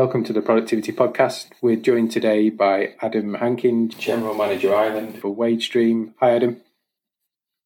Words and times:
Welcome 0.00 0.24
to 0.24 0.32
the 0.32 0.40
Productivity 0.40 0.92
Podcast. 0.92 1.50
We're 1.60 1.76
joined 1.76 2.10
today 2.10 2.48
by 2.48 2.94
Adam 3.02 3.34
Hankin, 3.34 3.90
General 3.90 4.34
Manager 4.34 4.74
Ireland 4.74 5.18
for 5.18 5.28
WageStream. 5.28 6.14
Hi, 6.20 6.36
Adam. 6.36 6.56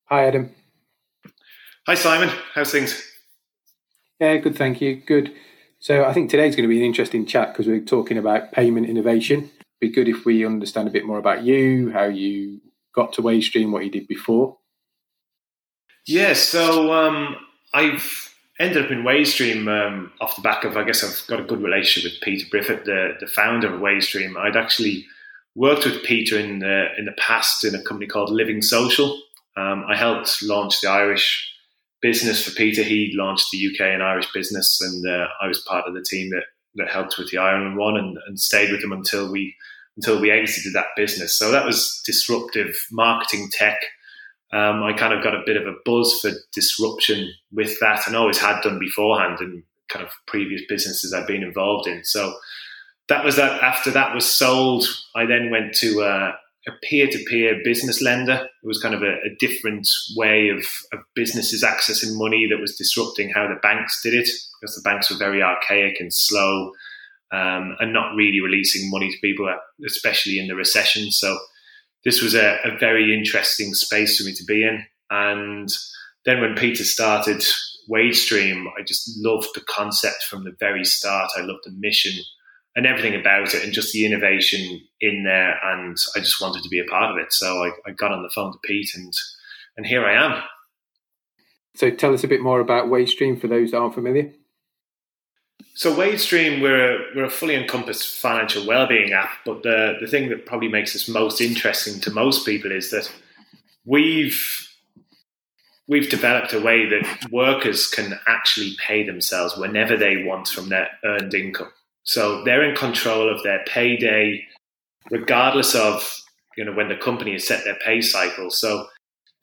Hi, 0.07 0.27
Adam. 0.27 0.51
Hi, 1.87 1.95
Simon. 1.95 2.31
How's 2.53 2.73
things? 2.73 3.09
Yeah, 4.19 4.39
good, 4.39 4.57
thank 4.57 4.81
you. 4.81 4.97
Good. 4.97 5.33
So, 5.79 6.05
I 6.05 6.13
think 6.13 6.29
today's 6.29 6.57
going 6.57 6.69
to 6.69 6.75
be 6.75 6.81
an 6.81 6.85
interesting 6.85 7.25
chat 7.25 7.53
because 7.53 7.69
we're 7.69 7.79
talking 7.79 8.19
about 8.19 8.51
payment 8.51 8.89
innovation. 8.89 9.39
It'd 9.39 9.79
be 9.79 9.91
good 9.91 10.09
if 10.09 10.25
we 10.25 10.45
understand 10.45 10.89
a 10.89 10.91
bit 10.91 11.07
more 11.07 11.19
about 11.19 11.45
you, 11.45 11.93
how 11.93 12.07
you 12.07 12.61
got 12.97 13.13
to 13.13 13.23
WageStream, 13.23 13.71
what 13.71 13.85
you 13.85 13.93
did 13.93 14.09
before. 14.09 14.59
Yeah, 16.05 16.33
so 16.33 16.93
um, 16.93 17.37
I've 17.73 18.34
ended 18.61 18.85
up 18.85 18.91
in 18.91 19.03
WageStream 19.03 19.69
um, 19.69 20.13
off 20.21 20.37
the 20.37 20.43
back 20.43 20.65
of, 20.65 20.77
I 20.77 20.85
guess 20.85 21.03
I've 21.03 21.27
got 21.27 21.41
a 21.41 21.45
good 21.45 21.63
relationship 21.63 22.13
with 22.13 22.23
Peter 22.23 22.47
Briffett, 22.47 22.85
the, 22.85 23.15
the 23.21 23.27
founder 23.27 23.73
of 23.73 23.81
WageStream. 23.81 24.37
I'd 24.37 24.57
actually 24.57 25.07
worked 25.55 25.85
with 25.85 26.05
Peter 26.05 26.39
in 26.39 26.61
the, 26.61 26.87
in 26.99 27.05
the 27.05 27.15
past 27.19 27.65
in 27.65 27.75
a 27.75 27.83
company 27.83 28.07
called 28.07 28.31
Living 28.31 28.63
Social. 28.63 29.21
Um, 29.57 29.85
I 29.89 29.97
helped 29.97 30.43
launch 30.43 30.81
the 30.81 30.89
Irish 30.89 31.53
business 32.01 32.45
for 32.47 32.55
Peter. 32.55 32.83
He 32.83 33.15
launched 33.17 33.51
the 33.51 33.67
UK 33.67 33.81
and 33.81 34.03
Irish 34.03 34.31
business, 34.33 34.81
and 34.81 35.09
uh, 35.09 35.27
I 35.41 35.47
was 35.49 35.61
part 35.61 35.87
of 35.87 35.95
the 35.95 36.03
team 36.03 36.31
that, 36.31 36.45
that 36.75 36.91
helped 36.91 37.19
with 37.19 37.31
the 37.31 37.39
Ireland 37.39 37.77
one 37.77 37.97
and, 37.97 38.19
and 38.27 38.39
stayed 38.39 38.71
with 38.71 38.83
them 38.83 38.93
until 38.93 39.31
we 39.31 39.55
until 39.97 40.21
we 40.21 40.31
exited 40.31 40.73
that 40.73 40.87
business. 40.97 41.39
So 41.39 41.53
that 41.53 41.65
was 41.65 42.03
disruptive 42.05 42.75
marketing 42.91 43.49
tech 43.53 43.79
um, 44.55 44.85
I 44.85 44.93
kind 44.93 45.13
of 45.13 45.23
got 45.23 45.35
a 45.35 45.43
bit 45.45 45.57
of 45.57 45.67
a 45.67 45.75
buzz 45.85 46.21
for 46.21 46.31
disruption 46.53 47.33
with 47.53 47.79
that, 47.81 48.07
and 48.07 48.15
always 48.15 48.39
had 48.39 48.63
done 48.63 48.79
beforehand 48.79 49.41
in 49.41 49.65
kind 49.89 50.07
of 50.07 50.13
previous 50.27 50.63
businesses 50.69 51.13
I've 51.13 51.27
been 51.27 51.43
involved 51.43 51.89
in. 51.89 52.05
So 52.05 52.35
that 53.09 53.25
was 53.25 53.35
that. 53.35 53.61
After 53.63 53.91
that 53.91 54.15
was 54.15 54.31
sold, 54.31 54.87
I 55.17 55.27
then 55.27 55.51
went 55.51 55.75
to 55.77 56.03
a, 56.03 56.39
a 56.69 56.73
peer-to-peer 56.85 57.63
business 57.65 58.01
lender. 58.01 58.47
It 58.63 58.67
was 58.67 58.81
kind 58.81 58.95
of 58.95 59.03
a, 59.03 59.15
a 59.27 59.35
different 59.41 59.89
way 60.17 60.51
of, 60.51 60.65
of, 60.93 61.01
businesses 61.17 61.65
accessing 61.65 62.17
money 62.17 62.47
that 62.49 62.61
was 62.61 62.77
disrupting 62.77 63.33
how 63.35 63.49
the 63.49 63.61
banks 63.61 64.01
did 64.05 64.15
it, 64.15 64.29
because 64.61 64.77
the 64.77 64.89
banks 64.89 65.11
were 65.11 65.19
very 65.19 65.43
archaic 65.43 65.97
and 65.99 66.15
slow, 66.15 66.71
um, 67.33 67.77
and 67.81 67.93
not 67.93 68.15
really 68.15 68.41
releasing 68.41 68.89
money 68.89 69.11
to 69.11 69.19
people, 69.21 69.53
especially 69.85 70.39
in 70.39 70.47
the 70.47 70.55
recession. 70.55 71.11
So 71.11 71.37
this 72.05 72.23
was 72.23 72.35
a, 72.35 72.59
a 72.65 72.77
very 72.79 73.15
interesting 73.15 73.75
space 73.75 74.19
for 74.19 74.25
me 74.25 74.35
to 74.35 74.45
be 74.45 74.63
in. 74.63 74.85
And 75.11 75.69
then 76.25 76.41
when 76.41 76.55
Peter 76.55 76.85
started 76.85 77.45
WageStream, 77.91 78.67
I 78.79 78.83
just 78.83 79.11
loved 79.19 79.49
the 79.55 79.61
concept 79.61 80.25
from 80.25 80.45
the 80.45 80.55
very 80.59 80.85
start. 80.85 81.31
I 81.37 81.41
loved 81.41 81.65
the 81.65 81.73
mission 81.73 82.23
and 82.77 82.87
everything 82.87 83.19
about 83.19 83.55
it 83.55 83.63
and 83.63 83.73
just 83.73 83.93
the 83.93 84.05
innovation 84.05 84.81
in 85.01 85.25
there. 85.25 85.59
And 85.63 85.97
I 86.17 86.21
just 86.21 86.41
wanted 86.41 86.63
to 86.63 86.69
be 86.69 86.81
a 86.81 86.85
part 86.85 87.13
of 87.13 87.19
it. 87.19 87.33
So 87.33 87.65
I, 87.65 87.71
I 87.87 87.93
got 87.93 88.13
on 88.13 88.23
the 88.23 88.31
phone 88.31 88.53
to 88.53 88.59
Pete 88.65 88.91
and, 88.95 89.13
and 89.77 89.87
here 89.87 90.05
I 90.05 90.25
am. 90.25 90.43
So 91.77 91.91
tell 91.91 92.15
us 92.15 92.25
a 92.25 92.29
bit 92.29 92.41
more 92.41 92.61
about 92.61 92.87
WageStream 92.87 93.41
for 93.41 93.49
those 93.49 93.71
that 93.71 93.79
aren't 93.79 93.95
familiar. 93.95 94.33
So 95.77 95.95
WageStream, 95.95 96.63
we're 96.63 96.95
a, 96.95 96.99
we're 97.17 97.25
a 97.25 97.31
fully 97.31 97.57
encompassed 97.57 98.21
financial 98.21 98.65
well-being 98.65 99.13
app, 99.13 99.31
but 99.45 99.65
the 99.65 99.97
the 100.01 100.07
thing 100.07 100.29
that 100.29 100.47
probably 100.47 100.69
makes 100.69 100.95
us 100.95 101.09
most 101.09 101.41
interesting 101.41 102.01
to 102.03 102.13
most 102.13 102.47
people 102.47 102.71
is 102.71 102.91
that 102.91 103.13
we've 103.85 104.69
we've 105.89 106.09
developed 106.09 106.53
a 106.53 106.61
way 106.61 106.89
that 106.89 107.31
workers 107.33 107.89
can 107.89 108.19
actually 108.29 108.77
pay 108.79 109.03
themselves 109.03 109.57
whenever 109.57 109.97
they 109.97 110.23
want 110.23 110.47
from 110.47 110.69
their 110.69 110.89
earned 111.05 111.35
income. 111.35 111.73
So 112.05 112.45
they're 112.45 112.63
in 112.63 112.77
control 112.77 113.29
of 113.29 113.43
their 113.43 113.65
payday, 113.67 114.47
regardless 115.11 115.75
of 115.75 116.09
you 116.57 116.65
know 116.65 116.73
when 116.73 116.89
the 116.89 116.97
company 116.97 117.33
has 117.33 117.49
set 117.49 117.65
their 117.65 117.79
pay 117.85 118.01
cycle. 118.01 118.49
So 118.51 118.87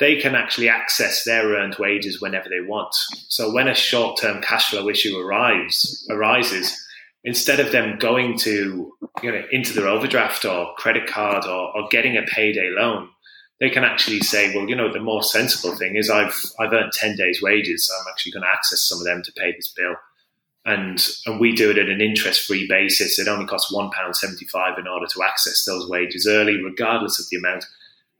they 0.02 0.20
can 0.20 0.36
actually 0.36 0.68
access 0.68 1.24
their 1.24 1.46
earned 1.56 1.76
wages 1.80 2.20
whenever 2.20 2.50
they 2.50 2.60
want. 2.60 2.94
So 3.30 3.54
when 3.54 3.70
a 3.70 3.76
short-term 3.76 4.42
cash 4.42 4.72
flow 4.72 4.90
issue 4.90 5.16
arrives 5.18 6.06
arises, 6.10 6.76
instead 7.24 7.60
of 7.60 7.72
them 7.72 8.00
going 8.00 8.38
to 8.40 8.92
you 9.24 9.32
know 9.32 9.44
into 9.52 9.74
their 9.74 9.88
overdraft 9.88 10.44
or 10.44 10.74
credit 10.76 11.08
card 11.08 11.46
or, 11.46 11.64
or 11.76 11.88
getting 11.90 12.18
a 12.18 12.24
payday 12.24 12.70
loan, 12.72 13.10
they 13.60 13.70
can 13.70 13.84
actually 13.84 14.22
say, 14.22 14.54
well, 14.56 14.68
you 14.68 14.76
know, 14.76 14.92
the 14.92 15.00
more 15.00 15.24
sensible 15.24 15.76
thing 15.78 15.96
is 15.96 16.10
I've 16.10 16.38
I've 16.60 16.74
earned 16.74 16.92
ten 16.94 17.16
days' 17.16 17.42
wages, 17.42 17.86
so 17.86 17.94
I'm 17.94 18.12
actually 18.12 18.34
going 18.34 18.44
to 18.44 18.56
access 18.58 18.82
some 18.82 18.98
of 18.98 19.06
them 19.06 19.22
to 19.24 19.32
pay 19.34 19.52
this 19.54 19.72
bill. 19.78 19.96
And 20.64 20.98
and 21.26 21.40
we 21.40 21.56
do 21.56 21.70
it 21.72 21.78
at 21.78 21.90
an 21.90 22.02
interest-free 22.02 22.68
basis. 22.68 23.20
It 23.20 23.28
only 23.28 23.46
costs 23.46 23.72
one 23.72 23.92
pound 23.92 24.16
seventy-five 24.16 24.80
in 24.80 24.88
order 24.88 25.08
to 25.14 25.24
access 25.24 25.64
those 25.66 25.88
wages 25.88 26.28
early, 26.28 26.56
regardless 26.64 27.20
of 27.20 27.26
the 27.30 27.38
amount 27.38 27.66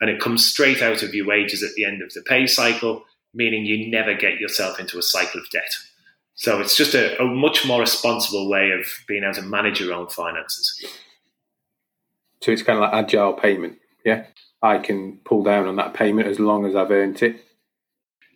and 0.02 0.10
it 0.10 0.20
comes 0.20 0.46
straight 0.46 0.82
out 0.82 1.04
of 1.04 1.14
your 1.14 1.28
wages 1.28 1.64
at 1.64 1.74
the 1.76 1.86
end 1.86 2.02
of 2.02 2.12
the 2.14 2.22
pay 2.24 2.48
cycle, 2.48 3.06
meaning 3.34 3.66
you 3.66 3.90
never 3.90 4.14
get 4.14 4.40
yourself 4.40 4.80
into 4.80 4.98
a 4.98 5.04
cycle 5.04 5.40
of 5.40 5.50
debt. 5.52 5.78
So 6.34 6.60
it's 6.60 6.76
just 6.76 6.96
a, 6.96 7.22
a 7.22 7.26
much 7.26 7.66
more 7.66 7.80
responsible 7.80 8.50
way 8.50 8.72
of 8.72 8.86
being 9.08 9.24
able 9.24 9.36
to 9.36 9.42
manage 9.44 9.80
your 9.80 9.94
own 9.94 10.10
finances. 10.10 10.84
So 12.42 12.52
it's 12.52 12.64
kind 12.64 12.78
of 12.78 12.92
like 12.92 13.06
agile 13.06 13.34
payment, 13.34 13.78
yeah. 14.04 14.26
I 14.64 14.78
can 14.78 15.18
pull 15.24 15.44
down 15.44 15.68
on 15.68 15.76
that 15.78 15.94
payment 15.94 16.28
as 16.28 16.40
long 16.40 16.66
as 16.66 16.76
I've 16.76 16.92
earned 16.92 17.22
it. 17.22 17.44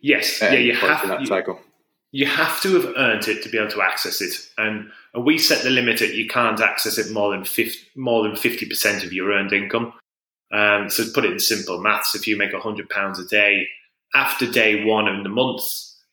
Yes, 0.02 0.40
yeah, 0.40 0.52
you 0.52 0.74
have 0.74 1.06
that 1.08 1.20
you, 1.20 1.26
cycle. 1.26 1.60
You 2.12 2.26
have 2.26 2.60
to 2.62 2.80
have 2.80 2.94
earned 2.96 3.28
it 3.28 3.42
to 3.42 3.48
be 3.48 3.58
able 3.58 3.70
to 3.70 3.82
access 3.82 4.20
it, 4.20 4.34
and, 4.58 4.90
and 5.14 5.24
we 5.24 5.38
set 5.38 5.62
the 5.62 5.70
limit 5.70 6.02
at 6.02 6.14
you 6.14 6.28
can't 6.28 6.60
access 6.60 6.98
it 6.98 7.12
more 7.12 7.30
than 7.30 7.44
50, 7.44 7.78
more 7.96 8.22
than 8.22 8.36
fifty 8.36 8.66
percent 8.66 9.04
of 9.04 9.12
your 9.12 9.30
earned 9.32 9.52
income. 9.52 9.92
Um, 10.52 10.88
so 10.88 11.04
put 11.12 11.24
it 11.24 11.32
in 11.32 11.40
simple 11.40 11.80
maths, 11.80 12.14
if 12.14 12.26
you 12.26 12.36
make 12.36 12.54
hundred 12.54 12.88
pounds 12.88 13.18
a 13.18 13.26
day 13.26 13.66
after 14.14 14.50
day 14.50 14.84
one 14.84 15.08
in 15.08 15.22
the 15.22 15.28
month, 15.28 15.62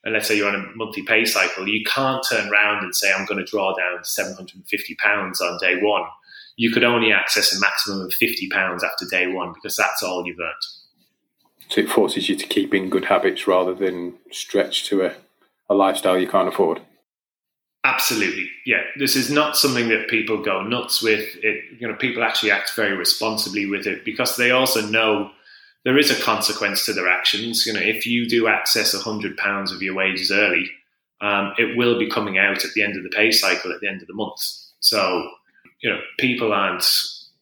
and 0.04 0.14
let's 0.14 0.28
say 0.28 0.36
you're 0.36 0.50
on 0.50 0.56
a 0.56 0.76
monthly 0.76 1.04
pay 1.04 1.24
cycle, 1.24 1.68
you 1.68 1.84
can't 1.86 2.26
turn 2.28 2.50
around 2.50 2.84
and 2.84 2.96
say 2.96 3.14
I'm 3.14 3.26
going 3.26 3.38
to 3.38 3.50
draw 3.50 3.76
down 3.76 4.04
seven 4.04 4.34
hundred 4.34 4.56
and 4.56 4.68
fifty 4.68 4.96
pounds 4.96 5.40
on 5.40 5.58
day 5.60 5.76
one. 5.82 6.04
You 6.56 6.72
could 6.72 6.84
only 6.84 7.12
access 7.12 7.56
a 7.56 7.60
maximum 7.60 8.02
of 8.02 8.14
fifty 8.14 8.50
pounds 8.50 8.84
after 8.84 9.06
day 9.06 9.28
one 9.28 9.54
because 9.54 9.76
that's 9.76 10.04
all 10.04 10.26
you've 10.26 10.40
earned. 10.40 11.70
So 11.70 11.82
it 11.82 11.90
forces 11.90 12.30
you 12.30 12.36
to 12.36 12.46
keep 12.46 12.74
in 12.74 12.90
good 12.90 13.06
habits 13.06 13.48
rather 13.48 13.74
than 13.74 14.16
stretch 14.32 14.86
to 14.90 15.06
a, 15.06 15.16
a 15.70 15.74
lifestyle 15.74 16.20
you 16.20 16.28
can't 16.28 16.48
afford. 16.48 16.82
Absolutely, 17.86 18.50
yeah. 18.66 18.82
This 18.98 19.18
is 19.18 19.30
not 19.30 19.58
something 19.58 19.90
that 19.90 20.08
people 20.08 20.42
go 20.42 20.64
nuts 20.64 21.02
with. 21.02 21.28
It, 21.44 21.66
you 21.80 21.86
know, 21.88 21.96
people 21.96 22.24
actually 22.24 22.52
act 22.52 22.74
very 22.76 22.96
responsibly 22.96 23.66
with 23.66 23.86
it 23.86 24.06
because 24.06 24.38
they 24.38 24.52
also 24.52 24.88
know 24.88 25.32
there 25.84 25.98
is 25.98 26.10
a 26.10 26.22
consequence 26.24 26.86
to 26.86 26.94
their 26.94 27.10
actions. 27.10 27.66
You 27.66 27.74
know, 27.74 27.82
if 27.82 28.08
you 28.08 28.26
do 28.30 28.48
access 28.48 28.94
hundred 28.94 29.36
pounds 29.36 29.74
of 29.74 29.82
your 29.82 29.96
wages 29.96 30.32
early, 30.32 30.72
um, 31.20 31.54
it 31.58 31.76
will 31.76 32.00
be 32.00 32.10
coming 32.10 32.38
out 32.38 32.64
at 32.64 32.72
the 32.74 32.84
end 32.84 32.96
of 32.96 33.04
the 33.04 33.10
pay 33.10 33.32
cycle 33.32 33.74
at 33.74 33.82
the 33.82 33.90
end 33.90 34.02
of 34.02 34.08
the 34.08 34.14
month. 34.14 34.40
So, 34.80 35.30
you 35.82 35.90
know, 35.90 36.00
people 36.20 36.54
aren't 36.54 36.86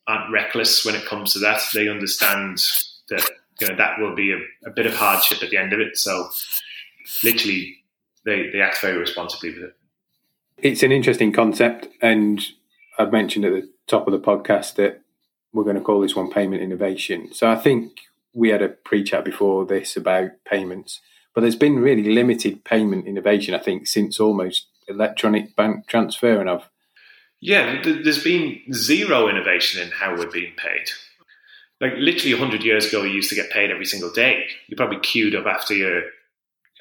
aren't 0.08 0.34
reckless 0.34 0.84
when 0.84 0.96
it 0.96 1.06
comes 1.06 1.34
to 1.34 1.40
that. 1.40 1.62
They 1.72 1.88
understand 1.88 2.64
that 3.10 3.30
you 3.60 3.68
know 3.68 3.76
that 3.76 4.00
will 4.00 4.16
be 4.16 4.32
a, 4.32 4.40
a 4.68 4.72
bit 4.72 4.88
of 4.88 4.96
hardship 4.96 5.44
at 5.44 5.52
the 5.52 5.58
end 5.58 5.72
of 5.72 5.80
it. 5.80 5.98
So, 5.98 6.32
literally, 7.24 7.76
they 8.26 8.50
they 8.52 8.62
act 8.62 8.82
very 8.82 8.98
responsibly 8.98 9.54
with 9.54 9.66
it 9.66 9.76
it's 10.62 10.84
an 10.84 10.92
interesting 10.92 11.32
concept, 11.34 11.88
and 12.02 12.42
I've 12.98 13.12
mentioned 13.12 13.46
at 13.46 13.54
the 13.54 13.70
top 13.88 14.08
of 14.08 14.14
the 14.14 14.20
podcast 14.20 14.76
that 14.76 15.02
we're 15.54 15.64
going 15.64 15.76
to 15.76 15.82
call 15.82 16.02
this 16.02 16.16
one 16.16 16.32
payment 16.32 16.62
innovation. 16.62 17.34
So 17.34 17.50
I 17.50 17.56
think 17.56 18.00
we 18.34 18.50
had 18.50 18.62
a 18.62 18.70
pre-chat 18.70 19.26
before 19.26 19.66
this 19.66 19.98
about 19.98 20.32
payments, 20.46 21.02
but 21.34 21.42
there's 21.42 21.56
been 21.56 21.80
really 21.80 22.14
limited 22.14 22.64
payment 22.64 23.08
innovation. 23.08 23.54
I 23.54 23.60
think 23.60 23.88
since 23.88 24.20
almost 24.20 24.68
electronic 24.88 25.56
bank 25.56 25.88
transfer, 25.88 26.40
and 26.40 26.50
I've 26.50 26.70
yeah, 27.44 27.82
there's 27.84 28.24
been 28.24 28.62
zero 28.72 29.28
innovation 29.28 29.82
in 29.82 29.90
how 29.90 30.16
we're 30.16 30.30
being 30.30 30.54
paid. 30.58 30.92
Like 31.80 31.94
literally 31.98 32.36
100 32.36 32.64
years 32.64 32.86
ago, 32.86 33.02
you 33.02 33.14
used 33.14 33.32
to 33.32 33.36
get 33.36 33.50
paid 33.50 33.72
every 33.72 33.86
single 33.86 34.12
day. 34.12 34.46
You 34.68 34.76
probably 34.76 35.00
queued 35.00 35.34
up 35.34 35.48
after 35.48 35.74
your 35.74 36.04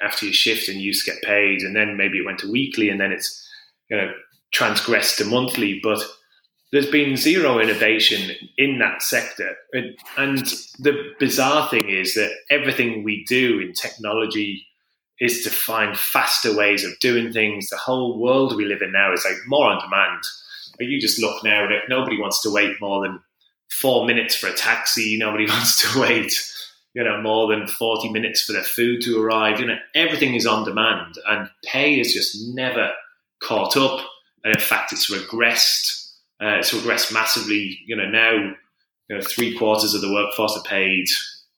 after 0.03 0.25
your 0.25 0.33
shift 0.33 0.69
and 0.69 0.79
you 0.79 0.87
used 0.87 1.05
to 1.05 1.11
get 1.11 1.23
paid, 1.23 1.61
and 1.61 1.75
then 1.75 1.97
maybe 1.97 2.19
it 2.19 2.25
went 2.25 2.39
to 2.39 2.51
weekly, 2.51 2.89
and 2.89 3.01
then 3.01 3.11
it's 3.11 3.50
you 3.91 3.97
know, 3.97 4.11
transgressed 4.51 5.17
to 5.17 5.25
monthly, 5.25 5.79
but 5.83 6.01
there's 6.71 6.89
been 6.89 7.17
zero 7.17 7.59
innovation 7.59 8.35
in 8.57 8.79
that 8.79 9.01
sector. 9.01 9.55
And 10.17 10.45
the 10.79 11.13
bizarre 11.19 11.69
thing 11.69 11.89
is 11.89 12.15
that 12.15 12.31
everything 12.49 13.03
we 13.03 13.25
do 13.25 13.59
in 13.59 13.73
technology 13.73 14.65
is 15.19 15.43
to 15.43 15.49
find 15.49 15.97
faster 15.97 16.55
ways 16.55 16.85
of 16.85 16.97
doing 16.99 17.33
things. 17.33 17.69
The 17.69 17.77
whole 17.77 18.17
world 18.17 18.55
we 18.55 18.65
live 18.65 18.81
in 18.81 18.93
now 18.93 19.13
is 19.13 19.25
like 19.25 19.35
more 19.45 19.69
on 19.69 19.81
demand. 19.81 20.23
You 20.79 20.99
just 20.99 21.21
look 21.21 21.43
now 21.43 21.67
nobody 21.89 22.19
wants 22.19 22.41
to 22.41 22.51
wait 22.51 22.81
more 22.81 23.03
than 23.03 23.19
four 23.69 24.07
minutes 24.07 24.35
for 24.35 24.47
a 24.47 24.53
taxi. 24.53 25.17
Nobody 25.17 25.45
wants 25.49 25.81
to 25.81 25.99
wait, 25.99 26.33
you 26.93 27.03
know, 27.03 27.21
more 27.21 27.53
than 27.53 27.67
40 27.67 28.09
minutes 28.09 28.41
for 28.41 28.53
their 28.53 28.63
food 28.63 29.01
to 29.01 29.21
arrive. 29.21 29.59
You 29.59 29.67
know, 29.67 29.77
everything 29.93 30.33
is 30.33 30.47
on 30.47 30.65
demand 30.65 31.15
and 31.27 31.49
pay 31.65 31.99
is 31.99 32.13
just 32.13 32.55
never 32.55 32.91
caught 33.41 33.77
up. 33.77 33.99
and 34.43 34.53
in 34.55 34.61
fact, 34.61 34.91
it's 34.91 35.11
regressed. 35.11 36.09
Uh, 36.41 36.57
it's 36.57 36.73
regressed 36.73 37.13
massively. 37.13 37.79
You 37.85 37.95
know, 37.95 38.09
now 38.09 38.53
you 39.09 39.17
know, 39.17 39.21
three 39.21 39.57
quarters 39.57 39.93
of 39.93 40.01
the 40.01 40.11
workforce 40.11 40.57
are 40.57 40.63
paid 40.63 41.05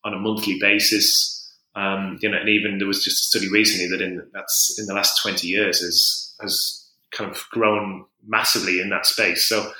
on 0.03 0.13
a 0.13 0.19
monthly 0.19 0.57
basis. 0.59 1.29
Um, 1.75 2.17
you 2.21 2.29
know, 2.29 2.37
and 2.37 2.49
even 2.49 2.77
there 2.77 2.87
was 2.87 3.03
just 3.03 3.21
a 3.21 3.25
study 3.25 3.49
recently 3.51 3.87
that 3.89 4.03
in 4.03 4.25
that's 4.33 4.75
in 4.79 4.85
the 4.85 4.93
last 4.93 5.21
twenty 5.21 5.47
years 5.47 5.79
has 5.81 6.35
has 6.41 6.89
kind 7.11 7.31
of 7.31 7.43
grown 7.51 8.05
massively 8.25 8.81
in 8.81 8.89
that 8.89 9.05
space. 9.05 9.47
So, 9.47 9.71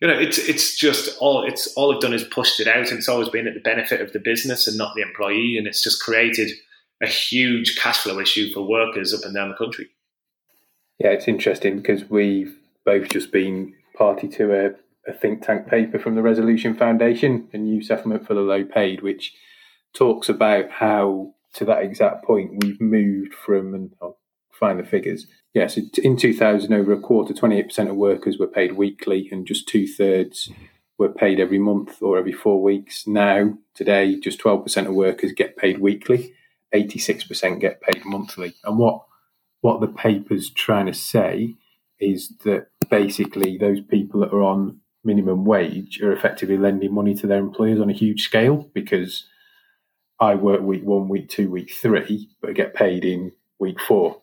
you 0.00 0.08
know, 0.08 0.18
it's 0.18 0.38
it's 0.38 0.76
just 0.76 1.16
all 1.20 1.44
it's 1.44 1.72
all 1.74 1.94
I've 1.94 2.00
done 2.00 2.14
is 2.14 2.24
pushed 2.24 2.60
it 2.60 2.68
out, 2.68 2.88
and 2.88 2.98
it's 2.98 3.08
always 3.08 3.28
been 3.28 3.46
at 3.46 3.54
the 3.54 3.60
benefit 3.60 4.00
of 4.00 4.12
the 4.12 4.20
business 4.20 4.66
and 4.66 4.76
not 4.76 4.94
the 4.94 5.02
employee, 5.02 5.56
and 5.56 5.66
it's 5.66 5.82
just 5.82 6.02
created 6.02 6.50
a 7.02 7.06
huge 7.06 7.78
cash 7.78 7.98
flow 7.98 8.18
issue 8.20 8.52
for 8.52 8.62
workers 8.62 9.12
up 9.12 9.24
and 9.24 9.34
down 9.34 9.48
the 9.48 9.56
country. 9.56 9.88
Yeah, 10.98 11.08
it's 11.08 11.28
interesting 11.28 11.76
because 11.76 12.08
we've 12.08 12.56
both 12.84 13.08
just 13.08 13.32
been 13.32 13.74
party 13.96 14.28
to 14.28 14.52
a, 14.52 15.10
a 15.10 15.12
think 15.12 15.42
tank 15.42 15.68
paper 15.68 15.98
from 15.98 16.14
the 16.14 16.22
Resolution 16.22 16.74
Foundation, 16.74 17.48
a 17.52 17.58
new 17.58 17.82
settlement 17.82 18.26
for 18.26 18.34
the 18.34 18.40
low 18.40 18.64
paid, 18.64 19.02
which 19.02 19.34
talks 19.92 20.28
about 20.28 20.70
how 20.70 21.34
to 21.54 21.64
that 21.64 21.82
exact 21.82 22.24
point 22.24 22.62
we've 22.62 22.80
moved 22.80 23.34
from, 23.34 23.74
and 23.74 23.92
I'll 24.02 24.18
find 24.52 24.78
the 24.78 24.84
figures. 24.84 25.26
Yeah, 25.52 25.68
so 25.68 25.82
in 26.02 26.16
2000, 26.16 26.72
over 26.72 26.92
a 26.92 27.00
quarter, 27.00 27.32
28% 27.32 27.90
of 27.90 27.96
workers 27.96 28.38
were 28.38 28.46
paid 28.46 28.72
weekly, 28.72 29.28
and 29.30 29.46
just 29.46 29.68
two 29.68 29.86
thirds 29.86 30.50
were 30.98 31.12
paid 31.12 31.40
every 31.40 31.58
month 31.58 32.02
or 32.02 32.18
every 32.18 32.32
four 32.32 32.62
weeks. 32.62 33.06
Now, 33.06 33.58
today, 33.74 34.18
just 34.18 34.40
12% 34.40 34.86
of 34.86 34.94
workers 34.94 35.32
get 35.32 35.56
paid 35.56 35.78
weekly, 35.78 36.34
86% 36.72 37.60
get 37.60 37.80
paid 37.80 38.04
monthly. 38.04 38.54
And 38.64 38.78
what 38.78 39.02
what 39.64 39.80
the 39.80 39.86
paper's 39.86 40.50
trying 40.50 40.84
to 40.84 40.92
say 40.92 41.54
is 41.98 42.34
that 42.44 42.66
basically 42.90 43.56
those 43.56 43.80
people 43.80 44.20
that 44.20 44.30
are 44.30 44.42
on 44.42 44.78
minimum 45.02 45.46
wage 45.46 46.02
are 46.02 46.12
effectively 46.12 46.58
lending 46.58 46.92
money 46.92 47.14
to 47.14 47.26
their 47.26 47.38
employers 47.38 47.80
on 47.80 47.88
a 47.88 47.94
huge 47.94 48.20
scale 48.20 48.68
because 48.74 49.24
I 50.20 50.34
work 50.34 50.60
week 50.60 50.84
one, 50.84 51.08
week 51.08 51.30
two, 51.30 51.48
week 51.48 51.72
three, 51.72 52.28
but 52.42 52.50
I 52.50 52.52
get 52.52 52.74
paid 52.74 53.06
in 53.06 53.32
week 53.58 53.80
four. 53.80 54.20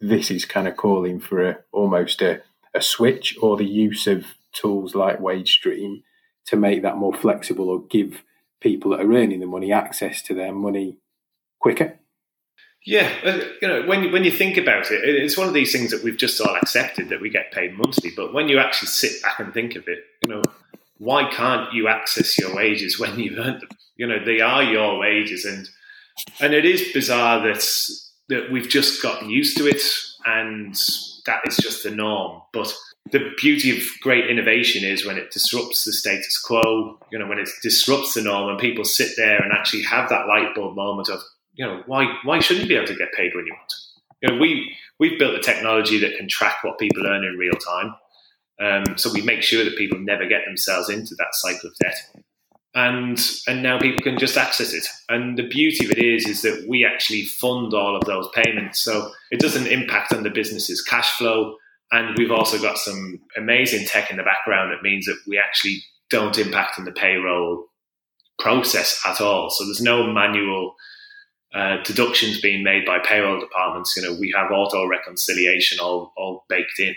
This 0.00 0.28
is 0.28 0.44
kind 0.44 0.66
of 0.66 0.76
calling 0.76 1.20
for 1.20 1.48
a, 1.48 1.58
almost 1.70 2.20
a, 2.20 2.42
a 2.74 2.82
switch 2.82 3.38
or 3.40 3.56
the 3.56 3.64
use 3.64 4.08
of 4.08 4.26
tools 4.52 4.96
like 4.96 5.20
WageStream 5.20 6.02
to 6.46 6.56
make 6.56 6.82
that 6.82 6.96
more 6.96 7.14
flexible 7.14 7.70
or 7.70 7.86
give 7.86 8.24
people 8.58 8.90
that 8.90 9.02
are 9.02 9.12
earning 9.12 9.38
the 9.38 9.46
money 9.46 9.70
access 9.70 10.20
to 10.22 10.34
their 10.34 10.52
money 10.52 10.98
quicker. 11.60 12.00
Yeah, 12.84 13.10
uh, 13.24 13.40
you 13.62 13.68
know, 13.68 13.82
when 13.86 14.12
when 14.12 14.24
you 14.24 14.30
think 14.30 14.58
about 14.58 14.90
it, 14.90 15.00
it's 15.04 15.38
one 15.38 15.48
of 15.48 15.54
these 15.54 15.72
things 15.72 15.90
that 15.90 16.02
we've 16.02 16.18
just 16.18 16.40
all 16.40 16.54
accepted 16.54 17.08
that 17.08 17.20
we 17.20 17.30
get 17.30 17.50
paid 17.50 17.78
monthly. 17.78 18.10
But 18.14 18.34
when 18.34 18.48
you 18.48 18.58
actually 18.58 18.88
sit 18.88 19.22
back 19.22 19.40
and 19.40 19.54
think 19.54 19.74
of 19.74 19.88
it, 19.88 20.00
you 20.22 20.28
know, 20.28 20.42
why 20.98 21.30
can't 21.30 21.72
you 21.72 21.88
access 21.88 22.38
your 22.38 22.54
wages 22.54 22.98
when 23.00 23.18
you've 23.18 23.38
earned 23.38 23.62
them? 23.62 23.70
You 23.96 24.06
know, 24.06 24.22
they 24.24 24.40
are 24.40 24.62
your 24.62 24.98
wages, 24.98 25.44
and 25.46 25.68
and 26.40 26.52
it 26.52 26.64
is 26.66 26.92
bizarre 26.92 27.40
that 27.46 27.66
that 28.28 28.50
we've 28.50 28.68
just 28.68 29.02
gotten 29.02 29.30
used 29.30 29.56
to 29.58 29.66
it, 29.66 29.82
and 30.26 30.74
that 31.26 31.40
is 31.46 31.56
just 31.56 31.84
the 31.84 31.90
norm. 31.90 32.42
But 32.52 32.74
the 33.10 33.32
beauty 33.38 33.76
of 33.76 33.82
great 34.00 34.28
innovation 34.28 34.84
is 34.84 35.06
when 35.06 35.16
it 35.16 35.30
disrupts 35.30 35.84
the 35.84 35.92
status 35.92 36.38
quo. 36.38 36.98
You 37.10 37.18
know, 37.18 37.26
when 37.26 37.38
it 37.38 37.48
disrupts 37.62 38.14
the 38.14 38.22
norm, 38.22 38.50
and 38.50 38.58
people 38.58 38.84
sit 38.84 39.12
there 39.16 39.40
and 39.42 39.52
actually 39.52 39.82
have 39.82 40.10
that 40.10 40.26
light 40.26 40.54
bulb 40.54 40.76
moment 40.76 41.08
of, 41.08 41.20
you 41.54 41.64
know, 41.64 41.82
why 41.86 42.06
why 42.24 42.40
shouldn't 42.40 42.64
you 42.64 42.68
be 42.68 42.76
able 42.76 42.86
to 42.86 42.96
get 42.96 43.12
paid 43.12 43.32
when 43.34 43.46
you 43.46 43.52
want? 43.52 43.74
You 44.22 44.28
know, 44.30 44.40
we 44.40 44.76
we've 44.98 45.18
built 45.18 45.34
a 45.34 45.40
technology 45.40 45.98
that 46.00 46.16
can 46.16 46.28
track 46.28 46.62
what 46.62 46.78
people 46.78 47.06
earn 47.06 47.24
in 47.24 47.36
real 47.36 47.54
time. 47.54 47.94
Um, 48.60 48.98
so 48.98 49.12
we 49.12 49.22
make 49.22 49.42
sure 49.42 49.64
that 49.64 49.76
people 49.76 49.98
never 49.98 50.26
get 50.26 50.44
themselves 50.44 50.88
into 50.88 51.14
that 51.16 51.32
cycle 51.32 51.70
of 51.70 51.76
debt. 51.80 51.96
And 52.74 53.20
and 53.46 53.62
now 53.62 53.78
people 53.78 54.02
can 54.02 54.18
just 54.18 54.36
access 54.36 54.72
it. 54.72 54.86
And 55.08 55.38
the 55.38 55.46
beauty 55.48 55.84
of 55.84 55.92
it 55.92 55.98
is 55.98 56.26
is 56.26 56.42
that 56.42 56.66
we 56.68 56.84
actually 56.84 57.24
fund 57.24 57.72
all 57.72 57.96
of 57.96 58.04
those 58.04 58.28
payments. 58.34 58.82
So 58.82 59.12
it 59.30 59.40
doesn't 59.40 59.68
impact 59.68 60.12
on 60.12 60.24
the 60.24 60.30
business's 60.30 60.82
cash 60.82 61.12
flow. 61.12 61.56
And 61.92 62.16
we've 62.18 62.32
also 62.32 62.60
got 62.60 62.78
some 62.78 63.20
amazing 63.36 63.86
tech 63.86 64.10
in 64.10 64.16
the 64.16 64.24
background 64.24 64.72
that 64.72 64.82
means 64.82 65.06
that 65.06 65.18
we 65.28 65.38
actually 65.38 65.84
don't 66.10 66.36
impact 66.38 66.78
on 66.78 66.84
the 66.84 66.92
payroll 66.92 67.66
process 68.40 69.00
at 69.06 69.20
all. 69.20 69.50
So 69.50 69.64
there's 69.64 69.80
no 69.80 70.12
manual 70.12 70.74
uh, 71.54 71.82
deductions 71.84 72.40
being 72.40 72.64
made 72.64 72.84
by 72.84 72.98
payroll 72.98 73.38
departments. 73.38 73.96
You 73.96 74.02
know, 74.02 74.18
we 74.18 74.34
have 74.36 74.50
auto 74.50 74.86
reconciliation 74.88 75.78
all, 75.80 76.12
all 76.16 76.44
baked 76.48 76.80
in. 76.80 76.94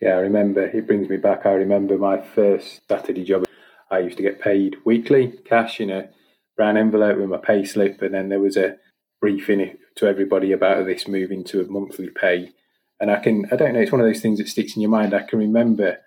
Yeah, 0.00 0.10
I 0.10 0.20
remember. 0.20 0.64
It 0.64 0.86
brings 0.86 1.08
me 1.08 1.16
back. 1.16 1.44
I 1.44 1.52
remember 1.52 1.98
my 1.98 2.20
first 2.20 2.82
Saturday 2.88 3.24
job. 3.24 3.46
I 3.90 4.00
used 4.00 4.18
to 4.18 4.22
get 4.22 4.40
paid 4.40 4.76
weekly, 4.84 5.32
cash 5.44 5.80
in 5.80 5.90
a 5.90 6.10
brown 6.56 6.76
envelope 6.76 7.18
with 7.18 7.28
my 7.28 7.38
pay 7.38 7.64
slip, 7.64 8.02
and 8.02 8.14
then 8.14 8.28
there 8.28 8.38
was 8.38 8.56
a 8.56 8.76
briefing 9.20 9.76
to 9.96 10.06
everybody 10.06 10.52
about 10.52 10.84
this 10.84 11.08
moving 11.08 11.42
to 11.44 11.60
a 11.60 11.66
monthly 11.66 12.10
pay. 12.10 12.52
And 13.00 13.10
I 13.10 13.18
can, 13.18 13.46
I 13.50 13.56
don't 13.56 13.74
know, 13.74 13.80
it's 13.80 13.92
one 13.92 14.00
of 14.00 14.06
those 14.06 14.20
things 14.20 14.38
that 14.38 14.48
sticks 14.48 14.76
in 14.76 14.82
your 14.82 14.90
mind. 14.90 15.14
I 15.14 15.22
can 15.22 15.38
remember 15.38 15.98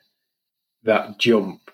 that 0.84 1.18
jump 1.18 1.72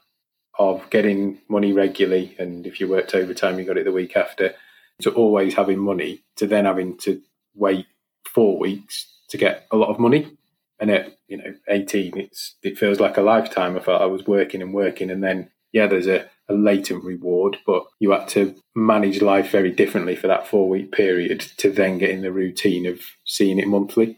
of 0.58 0.90
getting 0.90 1.40
money 1.50 1.74
regularly, 1.74 2.36
and 2.40 2.66
if 2.66 2.80
you 2.80 2.88
worked 2.88 3.14
overtime, 3.14 3.60
you 3.60 3.66
got 3.66 3.78
it 3.78 3.86
the 3.86 3.92
week 3.92 4.16
after, 4.16 4.56
to 5.02 5.12
always 5.12 5.54
having 5.54 5.80
money, 5.80 6.24
to 6.38 6.48
then 6.48 6.66
having 6.66 6.98
to 6.98 7.22
wait 7.56 7.86
four 8.26 8.58
weeks 8.58 9.08
to 9.30 9.38
get 9.38 9.68
a 9.72 9.78
lot 9.78 9.90
of 9.90 10.00
money. 10.00 10.38
And 10.80 10.92
at 10.92 11.18
you 11.28 11.38
know 11.38 11.56
18 11.68 12.18
it's 12.18 12.56
it 12.62 12.78
feels 12.78 13.00
like 13.00 13.18
a 13.18 13.22
lifetime. 13.22 13.76
I 13.76 13.80
felt 13.80 14.02
i 14.02 14.06
was 14.06 14.28
working 14.28 14.62
and 14.62 14.74
working. 14.74 15.10
And 15.10 15.24
then 15.24 15.50
yeah 15.72 15.88
there's 15.88 16.08
a, 16.08 16.30
a 16.48 16.54
latent 16.54 17.04
reward 17.04 17.58
but 17.66 17.86
you 18.00 18.12
had 18.12 18.28
to 18.30 18.56
manage 18.76 19.22
life 19.22 19.52
very 19.52 19.72
differently 19.72 20.16
for 20.16 20.28
that 20.28 20.48
four 20.48 20.70
week 20.70 20.92
period 20.92 21.42
to 21.58 21.72
then 21.72 21.98
get 21.98 22.10
in 22.10 22.22
the 22.22 22.32
routine 22.32 22.86
of 22.86 23.02
seeing 23.26 23.60
it 23.60 23.68
monthly. 23.68 24.18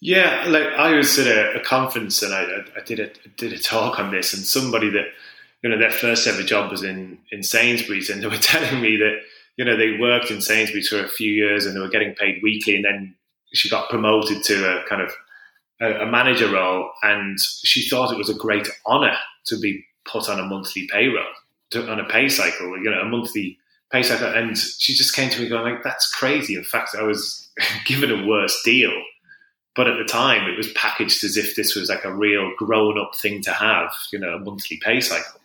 Yeah 0.00 0.44
like 0.48 0.66
i 0.76 0.94
was 0.94 1.18
at 1.18 1.28
a, 1.28 1.60
a 1.60 1.64
conference 1.64 2.22
and 2.22 2.34
I, 2.34 2.64
I, 2.76 2.80
did 2.84 2.98
a 2.98 3.10
did 3.36 3.52
a 3.52 3.58
talk 3.58 4.00
on 4.00 4.10
this 4.10 4.34
and 4.34 4.42
somebody 4.42 4.90
that 4.90 5.06
you 5.62 5.70
know 5.70 5.78
their 5.78 5.92
first 5.92 6.26
ever 6.26 6.42
job 6.42 6.72
was 6.72 6.82
in 6.82 7.18
in 7.30 7.44
sainsbury's 7.44 8.10
and 8.10 8.20
they 8.20 8.26
were 8.26 8.36
telling 8.52 8.80
me 8.80 8.96
that 8.96 9.20
you 9.56 9.64
know 9.64 9.76
they 9.76 9.98
worked 9.98 10.30
in 10.30 10.40
sainsbury's 10.40 10.88
for 10.88 11.04
a 11.04 11.08
few 11.08 11.32
years 11.32 11.66
and 11.66 11.76
they 11.76 11.80
were 11.80 11.88
getting 11.88 12.14
paid 12.14 12.42
weekly 12.42 12.76
and 12.76 12.84
then 12.84 13.14
she 13.52 13.68
got 13.68 13.90
promoted 13.90 14.42
to 14.44 14.64
a 14.64 14.88
kind 14.88 15.02
of 15.02 15.12
a, 15.82 16.02
a 16.02 16.06
manager 16.06 16.50
role, 16.50 16.90
and 17.02 17.38
she 17.38 17.86
thought 17.88 18.12
it 18.12 18.18
was 18.18 18.30
a 18.30 18.34
great 18.34 18.68
honour 18.86 19.16
to 19.46 19.58
be 19.58 19.84
put 20.04 20.28
on 20.28 20.40
a 20.40 20.44
monthly 20.44 20.88
payroll, 20.90 21.26
to, 21.70 21.90
on 21.90 22.00
a 22.00 22.04
pay 22.04 22.28
cycle, 22.28 22.78
you 22.78 22.90
know, 22.90 23.00
a 23.00 23.04
monthly 23.04 23.58
pay 23.90 24.02
cycle. 24.02 24.28
And 24.28 24.56
she 24.56 24.94
just 24.94 25.14
came 25.14 25.28
to 25.30 25.40
me 25.40 25.48
going 25.48 25.74
like, 25.74 25.82
"That's 25.82 26.10
crazy." 26.10 26.54
In 26.54 26.64
fact, 26.64 26.94
I 26.98 27.02
was 27.02 27.50
given 27.84 28.10
a 28.10 28.26
worse 28.26 28.60
deal, 28.64 28.92
but 29.74 29.88
at 29.88 29.98
the 29.98 30.04
time, 30.04 30.48
it 30.48 30.56
was 30.56 30.72
packaged 30.72 31.24
as 31.24 31.36
if 31.36 31.56
this 31.56 31.74
was 31.74 31.88
like 31.88 32.04
a 32.04 32.14
real 32.14 32.52
grown-up 32.56 33.16
thing 33.16 33.42
to 33.42 33.52
have, 33.52 33.92
you 34.12 34.18
know, 34.18 34.36
a 34.36 34.38
monthly 34.38 34.80
pay 34.82 35.00
cycle. 35.00 35.40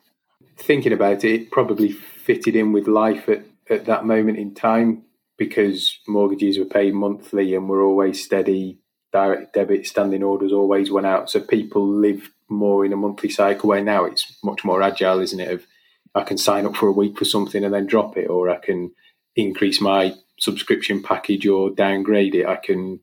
Thinking 0.58 0.94
about 0.94 1.24
it, 1.24 1.34
it 1.34 1.52
probably 1.52 1.92
fitted 1.92 2.56
in 2.56 2.74
with 2.74 2.88
life 2.88 3.30
at, 3.30 3.44
at 3.70 3.86
that 3.86 4.06
moment 4.06 4.38
in 4.38 4.54
time 4.54 5.04
because 5.38 6.00
mortgages 6.08 6.58
were 6.58 6.66
paid 6.66 6.94
monthly 6.94 7.54
and 7.54 7.70
were 7.70 7.84
always 7.84 8.24
steady. 8.24 8.80
Direct 9.14 9.54
debit 9.54 9.88
standing 9.88 10.24
orders 10.24 10.52
always 10.52 10.92
went 10.92 11.08
out, 11.08 11.30
so 11.30 11.40
people 11.40 11.88
lived 11.88 12.30
more 12.50 12.86
in 12.86 12.94
a 12.94 12.98
monthly 12.98 13.30
cycle. 13.30 13.70
Where 13.70 13.84
now 13.84 14.06
it's 14.06 14.38
much 14.44 14.66
more 14.66 14.82
agile, 14.82 15.20
isn't 15.20 15.40
it? 15.40 15.52
Of 15.52 15.66
I 16.14 16.24
can 16.24 16.38
sign 16.38 16.66
up 16.66 16.76
for 16.76 16.88
a 16.88 16.94
week 16.94 17.18
for 17.18 17.26
something 17.26 17.64
and 17.64 17.74
then 17.74 17.86
drop 17.86 18.18
it, 18.18 18.28
or 18.28 18.50
I 18.50 18.58
can 18.58 18.92
increase 19.36 19.80
my 19.80 20.14
subscription 20.40 21.02
package 21.02 21.48
or 21.48 21.70
downgrade 21.70 22.36
it. 22.36 22.46
I 22.46 22.58
can, 22.58 23.00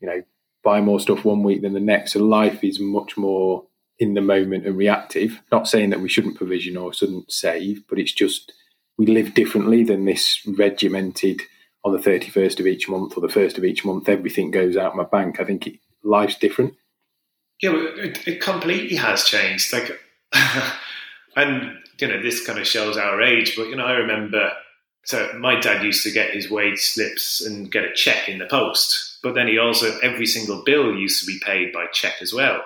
you 0.00 0.08
know, 0.08 0.22
buy 0.62 0.80
more 0.80 1.00
stuff 1.00 1.24
one 1.24 1.42
week 1.42 1.62
than 1.62 1.72
the 1.72 1.80
next. 1.80 2.12
So 2.12 2.20
life 2.20 2.62
is 2.62 2.78
much 2.80 3.16
more 3.16 3.64
in 3.98 4.14
the 4.14 4.20
moment 4.20 4.66
and 4.66 4.76
reactive. 4.76 5.40
Not 5.50 5.68
saying 5.68 5.90
that 5.90 6.00
we 6.00 6.08
shouldn't 6.08 6.36
provision 6.36 6.76
or 6.76 6.92
shouldn't 6.92 7.32
save, 7.32 7.86
but 7.88 7.98
it's 7.98 8.12
just 8.12 8.52
we 8.98 9.06
live 9.06 9.32
differently 9.32 9.84
than 9.84 10.04
this 10.04 10.44
regimented 10.46 11.42
on 11.84 11.92
the 11.92 11.98
31st 11.98 12.60
of 12.60 12.66
each 12.66 12.88
month 12.88 13.16
or 13.16 13.20
the 13.20 13.28
first 13.28 13.56
of 13.56 13.64
each 13.64 13.84
month, 13.84 14.08
everything 14.08 14.50
goes 14.50 14.76
out 14.76 14.96
my 14.96 15.04
bank. 15.04 15.40
I 15.40 15.44
think 15.44 15.66
it, 15.66 15.78
life's 16.02 16.36
different. 16.36 16.74
Yeah, 17.62 17.72
it, 17.74 18.26
it 18.26 18.40
completely 18.40 18.96
has 18.96 19.24
changed. 19.24 19.72
Like, 19.72 19.98
and 21.36 21.78
you 22.00 22.08
know, 22.08 22.20
this 22.20 22.44
kind 22.44 22.58
of 22.58 22.66
shows 22.66 22.96
our 22.96 23.22
age. 23.22 23.54
But 23.56 23.68
you 23.68 23.76
know, 23.76 23.86
I 23.86 23.92
remember. 23.92 24.50
So 25.04 25.32
my 25.38 25.58
dad 25.58 25.82
used 25.82 26.04
to 26.04 26.10
get 26.10 26.34
his 26.34 26.50
wage 26.50 26.80
slips 26.80 27.40
and 27.40 27.72
get 27.72 27.84
a 27.84 27.94
check 27.94 28.28
in 28.28 28.38
the 28.38 28.46
post, 28.46 29.18
but 29.22 29.34
then 29.34 29.48
he 29.48 29.56
also 29.56 29.98
every 30.00 30.26
single 30.26 30.62
bill 30.64 30.94
used 30.94 31.20
to 31.20 31.26
be 31.26 31.40
paid 31.42 31.72
by 31.72 31.86
check 31.92 32.14
as 32.20 32.34
well. 32.34 32.60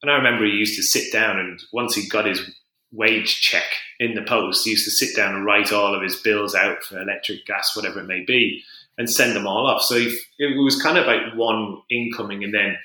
And 0.00 0.10
I 0.10 0.14
remember 0.14 0.44
he 0.44 0.52
used 0.52 0.76
to 0.76 0.82
sit 0.82 1.12
down 1.12 1.40
and 1.40 1.60
once 1.72 1.94
he 1.96 2.08
got 2.08 2.26
his 2.26 2.48
wage 2.92 3.40
check 3.40 3.64
in 3.98 4.14
the 4.14 4.22
post. 4.22 4.64
He 4.64 4.70
used 4.70 4.84
to 4.84 4.90
sit 4.90 5.14
down 5.14 5.34
and 5.34 5.44
write 5.44 5.72
all 5.72 5.94
of 5.94 6.02
his 6.02 6.16
bills 6.16 6.54
out 6.54 6.82
for 6.82 7.00
electric, 7.00 7.46
gas, 7.46 7.76
whatever 7.76 8.00
it 8.00 8.06
may 8.06 8.24
be, 8.24 8.62
and 8.98 9.08
send 9.08 9.36
them 9.36 9.46
all 9.46 9.66
off. 9.66 9.82
So 9.82 9.96
it 9.96 10.62
was 10.62 10.80
kind 10.82 10.98
of 10.98 11.06
like 11.06 11.34
one 11.34 11.80
incoming 11.90 12.44
and 12.44 12.52
then 12.52 12.76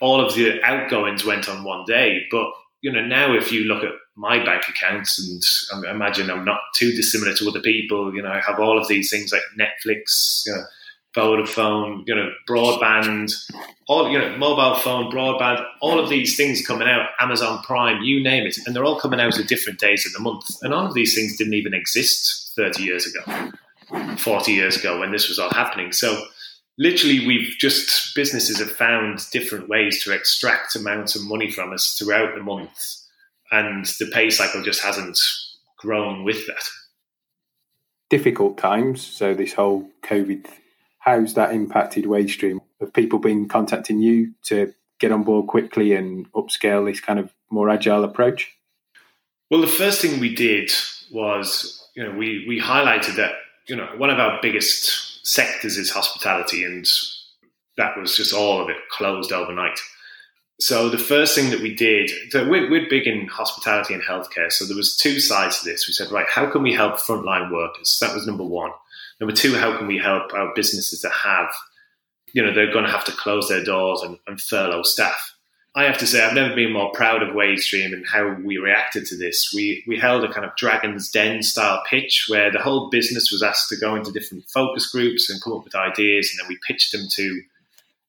all 0.00 0.24
of 0.24 0.34
the 0.34 0.62
outgoings 0.62 1.24
went 1.24 1.48
on 1.48 1.64
one 1.64 1.84
day. 1.86 2.22
But 2.30 2.46
you 2.80 2.92
know, 2.92 3.04
now 3.04 3.34
if 3.34 3.50
you 3.50 3.64
look 3.64 3.82
at 3.82 3.92
my 4.14 4.44
bank 4.44 4.64
accounts, 4.68 5.18
and 5.72 5.86
I 5.86 5.90
imagine 5.90 6.30
I'm 6.30 6.44
not 6.44 6.60
too 6.76 6.92
dissimilar 6.92 7.34
to 7.34 7.48
other 7.48 7.60
people, 7.60 8.14
you 8.14 8.22
know, 8.22 8.30
I 8.30 8.40
have 8.40 8.60
all 8.60 8.78
of 8.78 8.88
these 8.88 9.10
things 9.10 9.32
like 9.32 9.42
Netflix, 9.58 10.42
you 10.46 10.52
know, 10.52 10.62
Vodafone, 11.14 12.02
you 12.06 12.14
know, 12.14 12.30
broadband, 12.48 13.32
all 13.88 14.10
you 14.10 14.18
know, 14.18 14.36
mobile 14.36 14.76
phone, 14.76 15.12
broadband, 15.12 15.64
all 15.80 16.00
of 16.00 16.08
these 16.08 16.36
things 16.36 16.66
coming 16.66 16.88
out, 16.88 17.10
Amazon 17.20 17.62
Prime, 17.62 18.02
you 18.02 18.22
name 18.22 18.46
it, 18.46 18.56
and 18.66 18.74
they're 18.74 18.84
all 18.84 18.98
coming 18.98 19.20
out 19.20 19.38
at 19.38 19.46
different 19.46 19.78
days 19.78 20.06
of 20.06 20.12
the 20.12 20.20
month. 20.20 20.44
And 20.62 20.74
all 20.74 20.86
of 20.86 20.94
these 20.94 21.14
things 21.14 21.36
didn't 21.36 21.54
even 21.54 21.74
exist 21.74 22.52
30 22.56 22.82
years 22.82 23.06
ago, 23.06 23.50
40 24.18 24.52
years 24.52 24.76
ago 24.76 24.98
when 24.98 25.12
this 25.12 25.28
was 25.28 25.38
all 25.38 25.50
happening. 25.50 25.92
So 25.92 26.26
literally 26.78 27.26
we've 27.26 27.54
just 27.58 28.14
businesses 28.14 28.58
have 28.58 28.70
found 28.70 29.20
different 29.30 29.68
ways 29.68 30.02
to 30.02 30.12
extract 30.12 30.74
amounts 30.74 31.14
of 31.14 31.24
money 31.24 31.50
from 31.50 31.72
us 31.72 31.96
throughout 31.98 32.34
the 32.34 32.42
month 32.42 33.02
and 33.50 33.86
the 34.00 34.10
pay 34.12 34.30
cycle 34.30 34.62
just 34.62 34.82
hasn't 34.82 35.18
grown 35.78 36.24
with 36.24 36.46
that 36.46 36.68
difficult 38.10 38.58
times 38.58 39.00
so 39.00 39.34
this 39.34 39.52
whole 39.52 39.88
covid 40.02 40.46
how's 41.04 41.34
that 41.34 41.52
impacted 41.52 42.04
wagestream 42.04 42.60
have 42.80 42.92
people 42.92 43.18
been 43.18 43.48
contacting 43.48 44.00
you 44.00 44.32
to 44.42 44.72
get 45.00 45.12
on 45.12 45.22
board 45.22 45.46
quickly 45.46 45.92
and 45.92 46.30
upscale 46.32 46.84
this 46.86 47.00
kind 47.00 47.18
of 47.18 47.32
more 47.50 47.70
agile 47.70 48.04
approach 48.04 48.52
well 49.50 49.60
the 49.60 49.66
first 49.66 50.00
thing 50.00 50.20
we 50.20 50.34
did 50.34 50.70
was 51.12 51.88
you 51.94 52.02
know 52.02 52.16
we 52.16 52.44
we 52.48 52.60
highlighted 52.60 53.16
that 53.16 53.32
you 53.66 53.76
know 53.76 53.88
one 53.96 54.10
of 54.10 54.18
our 54.18 54.38
biggest 54.42 55.14
sectors 55.24 55.76
is 55.76 55.90
hospitality, 55.90 56.64
and 56.64 56.86
that 57.76 57.96
was 57.98 58.16
just 58.16 58.32
all 58.32 58.62
of 58.62 58.68
it 58.68 58.76
closed 58.90 59.32
overnight. 59.32 59.78
So 60.60 60.88
the 60.88 60.98
first 60.98 61.34
thing 61.34 61.50
that 61.50 61.60
we 61.60 61.74
did, 61.74 62.10
so 62.30 62.48
we're, 62.48 62.70
we're, 62.70 62.88
big 62.88 63.08
in 63.08 63.26
hospitality 63.26 63.92
and 63.92 64.02
healthcare. 64.02 64.52
So 64.52 64.64
there 64.64 64.76
was 64.76 64.96
two 64.96 65.18
sides 65.18 65.58
to 65.58 65.68
this. 65.68 65.88
We 65.88 65.94
said, 65.94 66.12
right, 66.12 66.26
how 66.32 66.48
can 66.48 66.62
we 66.62 66.72
help 66.72 66.94
frontline 66.94 67.50
workers? 67.50 67.98
That 68.00 68.14
was 68.14 68.24
number 68.24 68.44
one. 68.44 68.70
Number 69.20 69.34
two, 69.34 69.54
how 69.54 69.76
can 69.78 69.86
we 69.86 69.98
help 69.98 70.32
our 70.34 70.52
businesses 70.54 71.02
that 71.02 71.12
have, 71.12 71.54
you 72.32 72.42
know, 72.42 72.52
they're 72.52 72.72
going 72.72 72.84
to 72.84 72.90
have 72.90 73.04
to 73.04 73.12
close 73.12 73.48
their 73.48 73.64
doors 73.64 74.02
and, 74.02 74.18
and 74.26 74.40
furlough 74.40 74.82
staff. 74.82 75.34
I 75.76 75.84
have 75.84 75.98
to 75.98 76.06
say, 76.06 76.24
I've 76.24 76.34
never 76.34 76.54
been 76.54 76.72
more 76.72 76.92
proud 76.92 77.22
of 77.22 77.34
Wagestream 77.34 77.92
and 77.92 78.06
how 78.06 78.36
we 78.44 78.58
reacted 78.58 79.06
to 79.06 79.16
this. 79.16 79.52
We 79.52 79.82
we 79.88 79.98
held 79.98 80.22
a 80.22 80.32
kind 80.32 80.46
of 80.46 80.54
Dragon's 80.56 81.10
Den 81.10 81.42
style 81.42 81.82
pitch 81.90 82.26
where 82.28 82.52
the 82.52 82.60
whole 82.60 82.90
business 82.90 83.32
was 83.32 83.42
asked 83.42 83.68
to 83.70 83.76
go 83.76 83.96
into 83.96 84.12
different 84.12 84.44
focus 84.50 84.88
groups 84.88 85.28
and 85.28 85.42
come 85.42 85.52
up 85.52 85.64
with 85.64 85.74
ideas, 85.74 86.30
and 86.30 86.38
then 86.38 86.48
we 86.48 86.58
pitched 86.64 86.92
them 86.92 87.08
to 87.10 87.42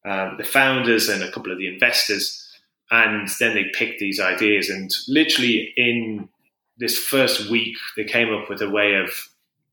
um, 0.05 0.37
the 0.37 0.43
founders 0.43 1.09
and 1.09 1.23
a 1.23 1.31
couple 1.31 1.51
of 1.51 1.57
the 1.57 1.67
investors, 1.67 2.47
and 2.91 3.29
then 3.39 3.55
they 3.55 3.65
picked 3.73 3.99
these 3.99 4.19
ideas. 4.19 4.69
And 4.69 4.91
literally 5.07 5.73
in 5.75 6.29
this 6.77 6.99
first 6.99 7.49
week, 7.49 7.77
they 7.97 8.03
came 8.03 8.31
up 8.31 8.47
with 8.47 8.61
a 8.61 8.69
way 8.69 8.93
of 8.93 9.09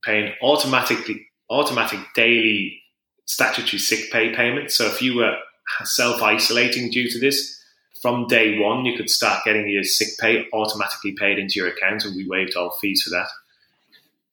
paying 0.02 0.32
automatically 0.42 1.26
automatic 1.50 2.00
daily 2.14 2.82
statutory 3.26 3.78
sick 3.78 4.11
pay 4.11 4.35
payments. 4.35 4.75
So 4.75 4.87
if 4.87 5.00
you 5.02 5.16
were 5.16 5.37
self 5.85 6.23
isolating 6.23 6.90
due 6.90 7.09
to 7.09 7.18
this 7.18 7.61
from 8.00 8.26
day 8.26 8.59
one, 8.59 8.85
you 8.85 8.97
could 8.97 9.09
start 9.09 9.44
getting 9.44 9.68
your 9.68 9.85
sick 9.85 10.09
pay 10.18 10.47
automatically 10.52 11.12
paid 11.12 11.38
into 11.38 11.54
your 11.61 11.68
account, 11.68 12.04
and 12.04 12.16
we 12.16 12.28
waived 12.28 12.56
all 12.56 12.76
fees 12.80 13.02
for 13.02 13.11
that. 13.11 13.28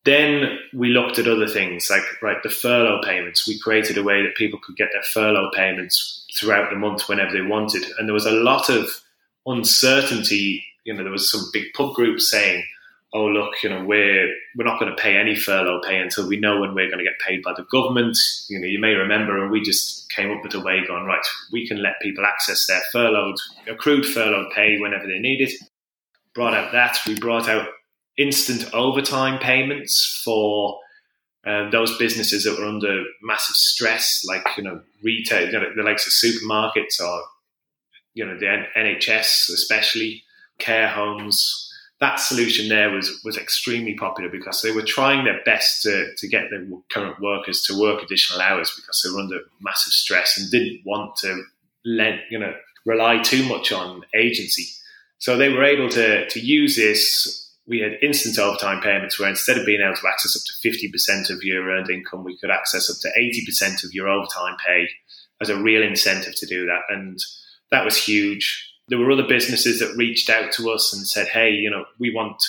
Then 0.06 0.58
we 0.74 0.90
looked 0.90 1.20
at 1.20 1.28
other 1.28 1.48
things 1.48 1.90
like 1.90 2.02
right 2.22 2.42
the 2.42 2.50
furlough 2.50 3.02
payments. 3.04 3.48
We 3.48 3.60
created 3.60 3.98
a 3.98 4.04
way 4.04 4.24
that 4.24 4.36
people 4.36 4.60
could 4.64 4.76
get 4.76 4.90
their 4.92 5.04
furlough 5.04 5.52
payments 5.54 6.26
throughout 6.36 6.70
the 6.70 6.78
month 6.78 7.08
whenever 7.08 7.32
they 7.32 7.42
wanted, 7.42 7.84
and 7.98 8.08
there 8.08 8.14
was 8.14 8.26
a 8.26 8.32
lot 8.32 8.70
of 8.70 8.90
uncertainty. 9.46 10.66
You 10.86 10.94
know, 10.94 11.04
there 11.04 11.12
was 11.12 11.30
some 11.30 11.44
big 11.54 11.66
pub 11.76 11.94
groups 11.94 12.32
saying, 12.32 12.64
"Oh, 13.14 13.26
look, 13.26 13.54
you 13.64 13.70
know, 13.70 13.84
we're 13.84 14.28
we're 14.56 14.66
not 14.66 14.80
going 14.80 14.96
to 14.96 15.02
pay 15.02 15.18
any 15.18 15.36
furlough 15.36 15.82
pay 15.82 15.98
until 15.98 16.28
we 16.28 16.40
know 16.40 16.60
when 16.60 16.74
we're 16.74 16.90
going 16.90 17.00
to 17.00 17.04
get 17.04 17.20
paid 17.26 17.42
by 17.44 17.54
the 17.56 17.66
government." 17.72 18.18
You 18.50 18.60
know, 18.60 18.68
you 18.68 18.80
may 18.80 18.94
remember, 18.94 19.42
and 19.42 19.52
we 19.52 19.62
just 19.62 20.10
came 20.10 20.32
up 20.32 20.44
with 20.44 20.54
a 20.54 20.60
way 20.60 20.86
going, 20.86 21.06
right, 21.06 21.26
we 21.52 21.68
can 21.68 21.82
let 21.82 22.02
people 22.02 22.26
access 22.26 22.68
their 22.68 22.82
furloughed, 22.92 23.38
accrued 23.68 24.06
furlough 24.06 24.50
pay 24.54 24.80
whenever 24.80 25.08
they 25.08 25.20
need 25.20 25.42
it. 25.42 25.54
Brought 26.34 26.54
out 26.54 26.72
that. 26.72 27.00
We 27.08 27.20
brought 27.20 27.50
out 27.50 27.68
instant 28.18 28.74
overtime 28.74 29.40
payments 29.40 30.22
for 30.24 30.80
um, 31.46 31.70
those 31.72 31.98
businesses 31.98 32.44
that 32.44 32.60
were 32.60 32.66
under 32.66 33.04
massive 33.24 33.56
stress, 33.56 34.24
like, 34.28 34.46
you 34.58 34.64
know, 34.64 34.82
retail, 35.02 35.48
you 35.48 35.54
know, 35.54 35.72
the 35.76 35.84
likes 35.84 36.06
of 36.06 36.14
supermarkets 36.14 37.00
or, 37.00 37.24
you 38.14 38.26
know, 38.26 38.38
the 38.38 38.66
NHS, 38.78 39.50
especially 39.50 40.24
care 40.58 40.90
homes, 40.90 41.69
that 42.00 42.20
solution 42.20 42.70
there 42.70 42.90
was 42.92 43.22
was 43.26 43.38
extremely 43.38 43.94
popular 43.94 44.30
because 44.30 44.62
they 44.62 44.72
were 44.72 44.84
trying 44.84 45.26
their 45.26 45.42
best 45.44 45.84
to, 45.84 46.08
to 46.18 46.28
get 46.28 46.50
their 46.50 46.66
current 46.92 47.20
workers 47.20 47.62
to 47.64 47.80
work 47.80 48.02
additional 48.02 48.42
hours 48.42 48.72
because 48.76 49.02
they 49.04 49.14
were 49.14 49.22
under 49.22 49.40
massive 49.62 49.92
stress 49.92 50.38
and 50.38 50.50
didn't 50.50 50.82
want 50.86 51.16
to 51.18 51.44
let 51.86 52.20
you 52.30 52.40
know 52.40 52.54
rely 52.86 53.22
too 53.22 53.48
much 53.48 53.72
on 53.72 54.04
agency. 54.16 54.66
So 55.18 55.36
they 55.38 55.50
were 55.50 55.64
able 55.64 55.90
to 55.90 56.28
to 56.28 56.40
use 56.40 56.76
this. 56.76 57.36
We 57.68 57.82
had 57.82 57.98
instant 58.02 58.40
overtime 58.40 58.82
payments 58.82 59.20
where 59.20 59.30
instead 59.30 59.58
of 59.58 59.66
being 59.66 59.82
able 59.82 59.96
to 59.96 60.08
access 60.08 60.36
up 60.36 60.42
to 60.44 60.68
50% 60.68 61.30
of 61.30 61.44
your 61.44 61.70
earned 61.70 61.92
income, 61.92 62.24
we 62.24 62.36
could 62.36 62.50
access 62.50 62.90
up 62.90 62.96
to 63.02 63.10
80% 63.20 63.84
of 63.84 63.94
your 63.94 64.10
overtime 64.10 64.58
pay 64.66 64.90
as 65.40 65.50
a 65.50 65.62
real 65.62 65.84
incentive 65.84 66.34
to 66.38 66.48
do 66.48 66.66
that. 66.66 66.82
And 66.90 67.20
that 67.70 67.86
was 67.86 67.96
huge 67.96 68.69
there 68.90 68.98
were 68.98 69.12
other 69.12 69.28
businesses 69.28 69.80
that 69.80 69.96
reached 69.96 70.30
out 70.30 70.52
to 70.54 70.72
us 70.72 70.94
and 70.94 71.08
said, 71.08 71.28
"Hey, 71.28 71.52
you 71.52 71.70
know, 71.70 71.86
we 72.00 72.14
want 72.14 72.42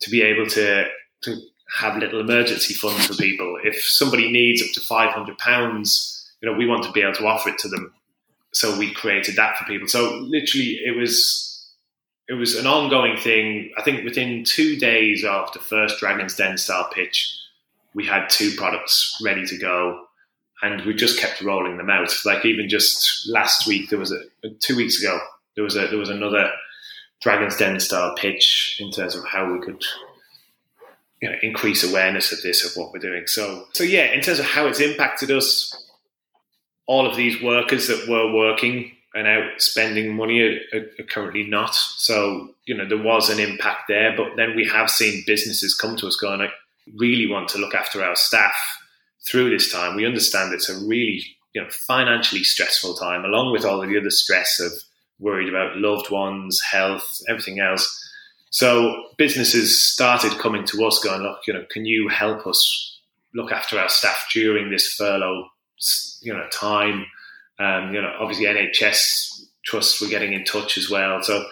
to 0.00 0.10
be 0.10 0.22
able 0.22 0.46
to 0.46 0.86
to 1.22 1.40
have 1.78 1.96
little 1.96 2.20
emergency 2.20 2.74
funds 2.74 3.06
for 3.06 3.14
people. 3.14 3.58
If 3.62 3.82
somebody 3.82 4.30
needs 4.30 4.62
up 4.62 4.72
to 4.74 4.80
five 4.80 5.12
hundred 5.12 5.38
pounds, 5.38 6.30
you 6.40 6.50
know, 6.50 6.56
we 6.56 6.66
want 6.66 6.82
to 6.84 6.92
be 6.92 7.02
able 7.02 7.14
to 7.14 7.26
offer 7.26 7.50
it 7.50 7.58
to 7.58 7.68
them." 7.68 7.92
So 8.52 8.76
we 8.78 8.92
created 8.92 9.36
that 9.36 9.56
for 9.56 9.64
people. 9.64 9.88
So 9.88 10.16
literally, 10.16 10.80
it 10.84 10.96
was 10.96 11.48
it 12.28 12.34
was 12.34 12.54
an 12.54 12.66
ongoing 12.66 13.16
thing. 13.16 13.72
I 13.76 13.82
think 13.82 14.04
within 14.04 14.44
two 14.44 14.76
days 14.76 15.24
of 15.24 15.52
the 15.52 15.58
first 15.58 15.98
Dragon's 15.98 16.36
Den 16.36 16.56
style 16.56 16.88
pitch, 16.92 17.34
we 17.94 18.06
had 18.06 18.28
two 18.28 18.52
products 18.56 19.18
ready 19.22 19.44
to 19.46 19.58
go, 19.58 20.06
and 20.62 20.84
we 20.84 20.94
just 20.94 21.18
kept 21.18 21.42
rolling 21.42 21.76
them 21.76 21.90
out. 21.90 22.14
Like 22.24 22.44
even 22.44 22.68
just 22.68 23.28
last 23.28 23.66
week, 23.66 23.90
there 23.90 23.98
was 23.98 24.12
a 24.12 24.48
two 24.60 24.76
weeks 24.76 25.02
ago, 25.02 25.18
there 25.54 25.64
was 25.64 25.76
a 25.76 25.86
there 25.88 25.98
was 25.98 26.10
another 26.10 26.50
Dragon's 27.20 27.56
Den 27.56 27.78
style 27.80 28.14
pitch 28.16 28.76
in 28.80 28.90
terms 28.90 29.14
of 29.14 29.24
how 29.26 29.52
we 29.52 29.60
could 29.60 29.84
you 31.20 31.30
know, 31.30 31.36
increase 31.40 31.88
awareness 31.88 32.32
of 32.32 32.42
this 32.42 32.64
of 32.64 32.76
what 32.76 32.92
we're 32.92 32.98
doing. 32.98 33.26
So 33.26 33.66
so 33.72 33.84
yeah, 33.84 34.12
in 34.12 34.20
terms 34.20 34.40
of 34.40 34.46
how 34.46 34.66
it's 34.66 34.80
impacted 34.80 35.30
us, 35.30 35.74
all 36.86 37.06
of 37.06 37.16
these 37.16 37.40
workers 37.42 37.86
that 37.86 38.08
were 38.08 38.34
working 38.34 38.92
and 39.14 39.26
out 39.26 39.60
spending 39.60 40.16
money 40.16 40.40
are, 40.40 40.78
are, 40.78 41.04
currently 41.04 41.44
not. 41.44 41.74
So 41.74 42.54
you 42.66 42.76
know 42.76 42.88
there 42.88 43.02
was 43.02 43.30
an 43.30 43.38
impact 43.38 43.84
there, 43.88 44.16
but 44.16 44.36
then 44.36 44.56
we 44.56 44.66
have 44.66 44.90
seen 44.90 45.22
businesses 45.26 45.74
come 45.74 45.96
to 45.96 46.08
us 46.08 46.16
going, 46.16 46.40
"I 46.40 46.48
really 46.96 47.30
want 47.30 47.48
to 47.50 47.58
look 47.58 47.74
after 47.74 48.02
our 48.02 48.16
staff 48.16 48.56
through 49.30 49.50
this 49.50 49.72
time." 49.72 49.94
We 49.94 50.06
understand 50.06 50.52
it's 50.52 50.68
a 50.68 50.86
really 50.86 51.24
you 51.54 51.62
know 51.62 51.68
financially 51.86 52.42
stressful 52.42 52.94
time, 52.94 53.24
along 53.24 53.52
with 53.52 53.64
all 53.64 53.80
of 53.80 53.88
the 53.88 53.98
other 53.98 54.10
stress 54.10 54.58
of 54.58 54.72
worried 55.22 55.48
about 55.48 55.76
loved 55.76 56.10
ones, 56.10 56.60
health, 56.60 57.20
everything 57.28 57.60
else. 57.60 57.98
So 58.50 59.04
businesses 59.16 59.82
started 59.82 60.32
coming 60.38 60.64
to 60.66 60.84
us, 60.84 60.98
going, 60.98 61.22
"Look, 61.22 61.40
you 61.46 61.54
know, 61.54 61.64
can 61.70 61.86
you 61.86 62.08
help 62.08 62.46
us 62.46 62.98
look 63.34 63.50
after 63.50 63.78
our 63.78 63.88
staff 63.88 64.28
during 64.32 64.70
this 64.70 64.92
furlough, 64.94 65.48
you 66.20 66.34
know, 66.34 66.46
time?" 66.52 67.06
Um, 67.58 67.94
you 67.94 68.02
know, 68.02 68.14
obviously 68.18 68.46
NHS 68.46 69.46
trusts 69.64 70.00
were 70.00 70.08
getting 70.08 70.32
in 70.32 70.44
touch 70.44 70.76
as 70.76 70.90
well. 70.90 71.22
So, 71.22 71.46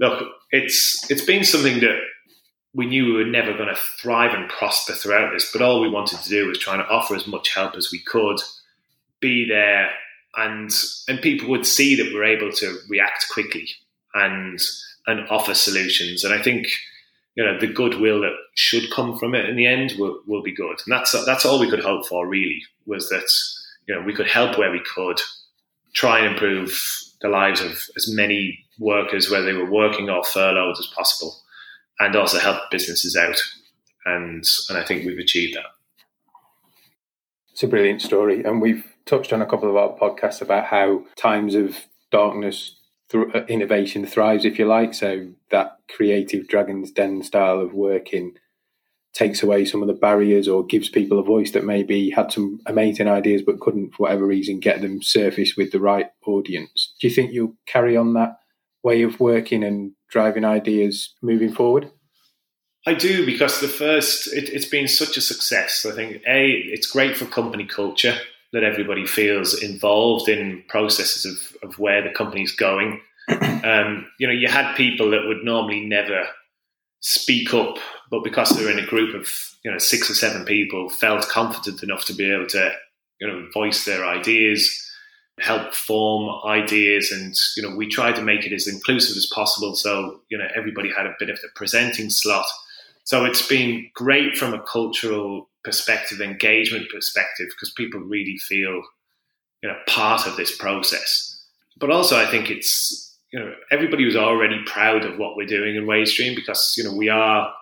look, 0.00 0.28
it's 0.50 1.08
it's 1.10 1.24
been 1.24 1.44
something 1.44 1.80
that 1.80 2.00
we 2.74 2.86
knew 2.86 3.06
we 3.06 3.12
were 3.12 3.24
never 3.24 3.54
going 3.54 3.68
to 3.68 3.80
thrive 4.02 4.34
and 4.34 4.48
prosper 4.50 4.92
throughout 4.92 5.32
this, 5.32 5.50
but 5.52 5.62
all 5.62 5.80
we 5.80 5.88
wanted 5.88 6.18
to 6.20 6.28
do 6.28 6.48
was 6.48 6.58
try 6.58 6.76
to 6.76 6.86
offer 6.88 7.14
as 7.14 7.26
much 7.26 7.54
help 7.54 7.76
as 7.76 7.90
we 7.92 8.00
could, 8.00 8.40
be 9.20 9.46
there 9.48 9.92
and 10.36 10.70
and 11.08 11.20
people 11.20 11.48
would 11.48 11.66
see 11.66 11.94
that 11.96 12.12
we're 12.12 12.24
able 12.24 12.52
to 12.52 12.78
react 12.88 13.26
quickly 13.30 13.68
and 14.14 14.60
and 15.06 15.28
offer 15.28 15.54
solutions. 15.54 16.24
And 16.24 16.34
I 16.34 16.42
think 16.42 16.66
you 17.34 17.44
know 17.44 17.58
the 17.58 17.66
goodwill 17.66 18.20
that 18.22 18.34
should 18.54 18.90
come 18.90 19.18
from 19.18 19.34
it 19.34 19.48
in 19.48 19.56
the 19.56 19.66
end 19.66 19.94
will, 19.98 20.20
will 20.26 20.42
be 20.42 20.54
good. 20.54 20.80
And 20.84 20.92
that's 20.92 21.12
that's 21.24 21.44
all 21.44 21.60
we 21.60 21.70
could 21.70 21.82
hope 21.82 22.06
for. 22.06 22.26
Really, 22.26 22.62
was 22.86 23.08
that 23.08 23.30
you 23.86 23.94
know 23.94 24.02
we 24.02 24.14
could 24.14 24.28
help 24.28 24.58
where 24.58 24.72
we 24.72 24.82
could, 24.94 25.20
try 25.94 26.18
and 26.18 26.34
improve 26.34 26.80
the 27.20 27.28
lives 27.28 27.60
of 27.60 27.82
as 27.96 28.10
many 28.12 28.58
workers, 28.78 29.30
whether 29.30 29.46
they 29.46 29.52
were 29.52 29.70
working 29.70 30.10
or 30.10 30.24
furloughed, 30.24 30.76
as 30.78 30.90
possible, 30.94 31.34
and 32.00 32.16
also 32.16 32.38
help 32.38 32.70
businesses 32.70 33.16
out. 33.16 33.40
And 34.04 34.44
and 34.68 34.78
I 34.78 34.84
think 34.84 35.04
we've 35.04 35.18
achieved 35.18 35.56
that. 35.56 35.66
It's 37.52 37.62
a 37.62 37.68
brilliant 37.68 38.02
story, 38.02 38.42
and 38.42 38.60
we've 38.60 38.84
touched 39.06 39.32
on 39.32 39.42
a 39.42 39.46
couple 39.46 39.68
of 39.68 39.76
our 39.76 39.96
podcasts 39.96 40.40
about 40.40 40.66
how 40.66 41.04
times 41.16 41.54
of 41.54 41.76
darkness, 42.10 42.76
th- 43.10 43.26
uh, 43.34 43.44
innovation 43.46 44.06
thrives, 44.06 44.44
if 44.44 44.58
you 44.58 44.66
like. 44.66 44.94
So 44.94 45.28
that 45.50 45.78
creative 45.94 46.48
Dragon's 46.48 46.90
Den 46.90 47.22
style 47.22 47.60
of 47.60 47.74
working 47.74 48.34
takes 49.12 49.42
away 49.42 49.64
some 49.64 49.80
of 49.80 49.86
the 49.86 49.94
barriers 49.94 50.48
or 50.48 50.66
gives 50.66 50.88
people 50.88 51.20
a 51.20 51.24
voice 51.24 51.52
that 51.52 51.64
maybe 51.64 52.10
had 52.10 52.32
some 52.32 52.58
amazing 52.66 53.08
ideas 53.08 53.42
but 53.42 53.60
couldn't, 53.60 53.94
for 53.94 54.04
whatever 54.04 54.26
reason, 54.26 54.58
get 54.58 54.80
them 54.80 55.00
surfaced 55.02 55.56
with 55.56 55.70
the 55.70 55.80
right 55.80 56.10
audience. 56.26 56.94
Do 57.00 57.06
you 57.06 57.14
think 57.14 57.32
you'll 57.32 57.56
carry 57.66 57.96
on 57.96 58.14
that 58.14 58.38
way 58.82 59.02
of 59.02 59.20
working 59.20 59.62
and 59.62 59.92
driving 60.08 60.44
ideas 60.44 61.14
moving 61.22 61.52
forward? 61.52 61.90
I 62.86 62.94
do 62.94 63.24
because 63.24 63.60
the 63.60 63.68
first, 63.68 64.32
it, 64.34 64.52
has 64.52 64.66
been 64.66 64.88
such 64.88 65.16
a 65.16 65.22
success. 65.22 65.86
I 65.86 65.94
think, 65.94 66.16
A, 66.26 66.50
it's 66.50 66.90
great 66.90 67.16
for 67.16 67.24
company 67.24 67.64
culture 67.64 68.18
that 68.54 68.62
everybody 68.62 69.04
feels 69.04 69.60
involved 69.62 70.28
in 70.28 70.62
processes 70.68 71.26
of, 71.26 71.68
of 71.68 71.78
where 71.78 72.02
the 72.02 72.14
company's 72.14 72.54
going. 72.56 73.00
Um, 73.64 74.06
you 74.18 74.26
know, 74.26 74.32
you 74.34 74.48
had 74.48 74.76
people 74.76 75.08
that 75.12 75.26
would 75.26 75.42
normally 75.42 75.86
never 75.86 76.26
speak 77.00 77.54
up, 77.54 77.78
but 78.10 78.22
because 78.22 78.50
they're 78.50 78.70
in 78.70 78.78
a 78.78 78.86
group 78.86 79.14
of, 79.14 79.26
you 79.64 79.70
know, 79.70 79.78
six 79.78 80.10
or 80.10 80.14
seven 80.14 80.44
people, 80.44 80.90
felt 80.90 81.26
confident 81.28 81.82
enough 81.82 82.04
to 82.04 82.12
be 82.12 82.30
able 82.30 82.46
to, 82.48 82.72
you 83.22 83.26
know, 83.26 83.48
voice 83.54 83.86
their 83.86 84.04
ideas, 84.04 84.68
help 85.40 85.74
form 85.74 86.30
ideas. 86.46 87.10
And, 87.10 87.34
you 87.56 87.62
know, 87.62 87.74
we 87.74 87.88
tried 87.88 88.16
to 88.16 88.22
make 88.22 88.44
it 88.44 88.52
as 88.52 88.68
inclusive 88.68 89.16
as 89.16 89.30
possible. 89.34 89.74
So, 89.74 90.20
you 90.28 90.36
know, 90.36 90.48
everybody 90.54 90.92
had 90.94 91.06
a 91.06 91.16
bit 91.18 91.30
of 91.30 91.40
the 91.40 91.48
presenting 91.54 92.10
slot 92.10 92.44
so 93.04 93.26
it's 93.26 93.46
been 93.46 93.90
great 93.94 94.36
from 94.36 94.54
a 94.54 94.62
cultural 94.62 95.50
perspective, 95.62 96.20
engagement 96.20 96.88
perspective, 96.90 97.48
because 97.50 97.72
people 97.72 98.00
really 98.00 98.38
feel, 98.38 98.82
you 99.62 99.68
know, 99.68 99.76
part 99.86 100.26
of 100.26 100.36
this 100.36 100.56
process. 100.56 101.42
But 101.78 101.90
also, 101.90 102.16
I 102.16 102.30
think 102.30 102.50
it's 102.50 103.18
you 103.30 103.38
know 103.38 103.52
everybody 103.70 104.04
was 104.04 104.16
already 104.16 104.62
proud 104.64 105.04
of 105.04 105.18
what 105.18 105.36
we're 105.36 105.46
doing 105.46 105.76
in 105.76 105.84
WageStream 105.84 106.34
because 106.34 106.74
you 106.78 106.84
know 106.84 106.94
we 106.94 107.08
are 107.10 107.52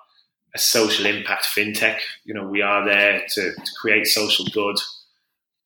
a 0.54 0.58
social 0.58 1.06
impact 1.06 1.44
fintech. 1.44 1.98
You 2.24 2.34
know, 2.34 2.46
we 2.46 2.62
are 2.62 2.84
there 2.84 3.24
to, 3.26 3.52
to 3.52 3.72
create 3.80 4.06
social 4.06 4.44
good. 4.52 4.76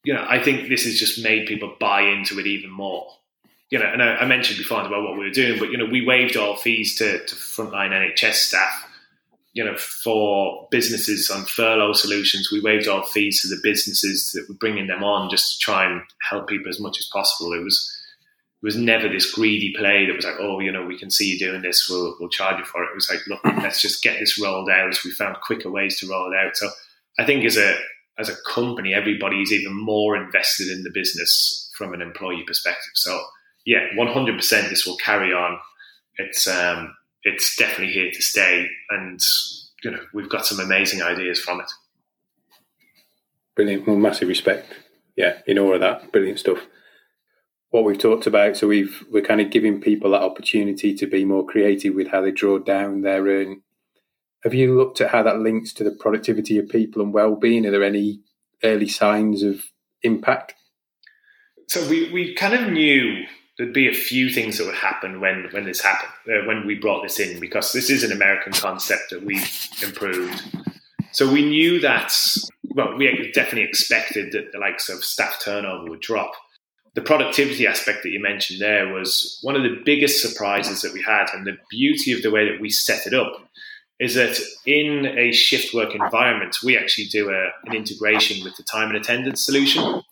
You 0.05 0.15
know, 0.15 0.25
I 0.27 0.43
think 0.43 0.69
this 0.69 0.85
has 0.85 0.99
just 0.99 1.23
made 1.23 1.49
people 1.49 1.75
buy 1.79 2.03
into 2.03 2.39
it 2.39 2.47
even 2.47 2.71
more 2.71 3.07
you 3.69 3.81
know, 3.81 3.85
and 3.85 4.01
I, 4.01 4.19
I, 4.19 4.27
mentioned 4.27 4.59
before 4.59 4.87
about 4.87 5.03
what 5.03 5.15
we 5.15 5.25
were 5.25 5.31
doing, 5.31 5.59
but 5.59 5.73
you 5.73 5.77
know, 5.77 5.87
we 5.87 6.07
waived 6.07 6.37
all 6.37 6.55
fees 6.55 6.95
to, 6.99 7.19
to 7.27 7.35
frontline 7.35 7.91
NHS 7.91 8.35
staff 8.35 8.87
you 9.57 9.65
know, 9.65 9.75
for 9.79 10.69
businesses 10.71 11.31
on 11.31 11.47
furlough 11.47 11.95
solutions, 11.95 12.51
we 12.53 12.61
waived 12.61 12.89
our 12.89 13.03
fees 13.07 13.41
to 13.41 13.49
the 13.49 13.59
businesses 13.63 14.33
that 14.33 14.47
were 14.51 14.61
bringing 14.61 14.87
them 14.87 15.03
on 15.03 15.31
just 15.31 15.53
to 15.53 15.59
try 15.65 15.91
and 15.91 16.03
help 16.29 16.47
people 16.47 16.69
as 16.69 16.79
much 16.79 16.99
as 16.99 17.09
possible. 17.11 17.55
It 17.55 17.65
was 17.65 17.79
it 18.63 18.67
was 18.67 18.77
never 18.77 19.09
this 19.09 19.33
greedy 19.33 19.73
play 19.75 20.05
that 20.05 20.15
was 20.15 20.27
like, 20.27 20.37
oh, 20.39 20.61
you 20.61 20.71
know, 20.71 20.85
we 20.85 20.99
can 20.99 21.11
see 21.11 21.33
you 21.33 21.39
doing 21.39 21.63
this, 21.63 21.89
we'll 21.89 22.15
we'll 22.21 22.29
charge 22.29 22.59
you 22.59 22.67
for 22.67 22.85
it. 22.85 22.91
It 22.91 22.95
was 22.95 23.11
like, 23.11 23.27
look, 23.29 23.41
let's 23.63 23.81
just 23.81 24.03
get 24.03 24.19
this 24.21 24.39
rolled 24.39 24.69
out. 24.69 25.03
We 25.03 25.11
found 25.13 25.39
quicker 25.43 25.71
ways 25.71 25.99
to 26.01 26.09
roll 26.11 26.31
it 26.31 26.37
out. 26.37 26.55
So 26.55 26.69
I 27.19 27.25
think 27.25 27.43
as 27.47 27.57
a 27.57 27.79
as 28.19 28.29
a 28.29 28.37
company, 28.47 28.93
everybody 28.93 29.41
is 29.41 29.53
even 29.53 29.73
more 29.73 30.19
invested 30.19 30.69
in 30.69 30.83
the 30.83 30.91
business 30.93 31.71
from 31.79 31.95
an 31.95 32.03
employee 32.03 32.45
perspective. 32.47 32.93
So 32.95 33.25
yeah, 33.65 33.87
one 33.95 34.09
hundred 34.09 34.37
percent, 34.37 34.69
this 34.69 34.87
will 34.87 34.99
carry 34.99 35.33
on. 35.33 35.59
It's 36.19 36.47
um, 36.47 36.95
it's 37.27 37.57
definitely 37.57 37.93
here 37.93 38.11
to 38.11 38.23
stay, 38.23 38.69
and 38.89 39.21
you 39.83 39.91
know 39.91 40.01
we've 40.15 40.29
got 40.29 40.47
some 40.47 40.61
amazing 40.61 41.03
ideas 41.03 41.41
from 41.41 41.61
it. 41.61 41.71
Brilliant. 43.57 43.87
Well, 43.87 43.97
massive 43.97 44.29
respect. 44.29 44.73
Yeah, 45.17 45.39
in 45.47 45.59
all 45.59 45.75
of 45.75 45.81
that, 45.81 46.13
brilliant 46.13 46.39
stuff. 46.39 46.67
What 47.71 47.85
we've 47.85 47.99
talked 47.99 48.27
about, 48.27 48.57
so 48.57 48.69
we've 48.69 49.05
we're 49.11 49.25
kind 49.25 49.41
of 49.41 49.51
giving 49.51 49.81
people 49.81 50.13
that 50.13 50.23
opportunity 50.23 50.95
to 50.95 51.07
be 51.07 51.25
more 51.25 51.45
creative 51.45 51.95
with 51.95 52.09
how 52.09 52.21
they 52.21 52.31
draw 52.31 52.59
down 52.59 53.03
their 53.03 53.27
earn. 53.27 53.63
Have 54.45 54.55
you 54.55 54.77
looked 54.77 55.01
at 55.01 55.11
how 55.11 55.25
that 55.25 55.41
links 55.41 55.73
to 55.75 55.85
the 55.85 55.91
productivity 55.91 56.59
of 56.59 56.69
people 56.69 57.03
and 57.03 57.13
well-being? 57.13 57.67
Are 57.67 57.73
there 57.73 57.83
any 57.83 58.21
early 58.63 58.87
signs 58.87 59.43
of 59.43 59.65
impact? 60.03 60.55
So 61.67 61.89
we 61.89 62.13
we 62.13 62.35
kind 62.35 62.55
of 62.55 62.71
knew 62.71 63.25
there'd 63.57 63.73
be 63.73 63.89
a 63.89 63.95
few 63.95 64.31
things 64.31 64.59
that 64.59 64.67
would 64.67 64.75
happen 64.75 65.21
when 65.21 65.49
when 65.51 65.65
this 65.65 65.81
happened 65.81 66.13
uh, 66.29 66.47
when 66.47 66.67
we 66.67 66.75
brought 66.75 67.03
this 67.03 67.19
in 67.19 67.41
because 67.41 67.73
this 67.73 67.91
is 67.91 68.05
an 68.05 68.13
American 68.13 68.53
concept 68.53 69.11
that 69.11 69.23
we've 69.23 69.69
improved. 69.83 70.43
So 71.13 71.31
we 71.31 71.43
knew 71.43 71.81
that 71.81 72.13
well, 72.75 72.97
we 72.97 73.33
definitely 73.33 73.69
expected 73.69 74.33
that 74.33 74.53
the 74.53 74.59
likes 74.59 74.89
of 74.89 75.03
staff 75.05 75.41
turnover 75.43 75.89
would 75.91 76.01
drop. 76.01 76.33
The 76.95 77.01
productivity 77.03 77.67
aspect 77.67 78.03
that 78.03 78.11
you 78.11 78.21
mentioned 78.21 78.61
there 78.61 78.93
was 78.93 79.39
one 79.43 79.57
of 79.57 79.63
the 79.63 79.81
biggest 79.85 80.23
surprises 80.23 80.83
that 80.83 80.93
we 80.93 81.03
had, 81.03 81.27
and 81.33 81.47
the 81.47 81.59
beauty 81.71 82.13
of 82.13 82.23
the 82.23 82.31
way 82.31 82.51
that 82.51 82.61
we 82.61 82.71
set 82.71 83.07
it 83.07 83.15
up 83.15 83.49
is 83.99 84.15
that 84.15 84.39
in 84.67 85.07
a 85.07 85.33
shift 85.33 85.73
work 85.73 85.95
environment, 85.95 86.59
we 86.63 86.77
actually 86.77 87.07
do 87.07 87.31
a, 87.31 87.49
an 87.65 87.75
integration 87.75 88.45
with 88.45 88.57
the 88.57 88.63
time 88.63 88.89
and 88.89 88.97
attendance 88.97 89.45
solution. 89.45 90.03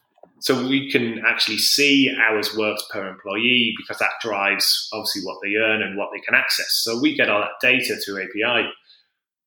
So 0.44 0.68
we 0.68 0.90
can 0.90 1.22
actually 1.26 1.56
see 1.56 2.14
hours 2.20 2.54
worked 2.54 2.82
per 2.90 3.08
employee 3.08 3.72
because 3.78 3.98
that 3.98 4.20
drives 4.20 4.90
obviously 4.92 5.22
what 5.22 5.38
they 5.42 5.54
earn 5.54 5.80
and 5.80 5.96
what 5.96 6.10
they 6.12 6.20
can 6.20 6.34
access. 6.34 6.82
So 6.82 7.00
we 7.00 7.16
get 7.16 7.30
all 7.30 7.40
that 7.40 7.66
data 7.66 7.96
through 7.96 8.22
API. 8.22 8.68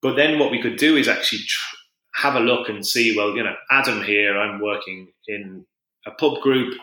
But 0.02 0.16
then 0.16 0.40
what 0.40 0.50
we 0.50 0.60
could 0.60 0.76
do 0.76 0.96
is 0.96 1.06
actually 1.06 1.42
tr- 1.46 1.76
have 2.16 2.34
a 2.34 2.40
look 2.40 2.68
and 2.68 2.84
see, 2.84 3.16
well, 3.16 3.36
you 3.36 3.44
know, 3.44 3.54
Adam 3.70 4.02
here, 4.02 4.36
I'm 4.36 4.60
working 4.60 5.12
in 5.28 5.64
a 6.04 6.10
pub 6.10 6.40
group. 6.40 6.74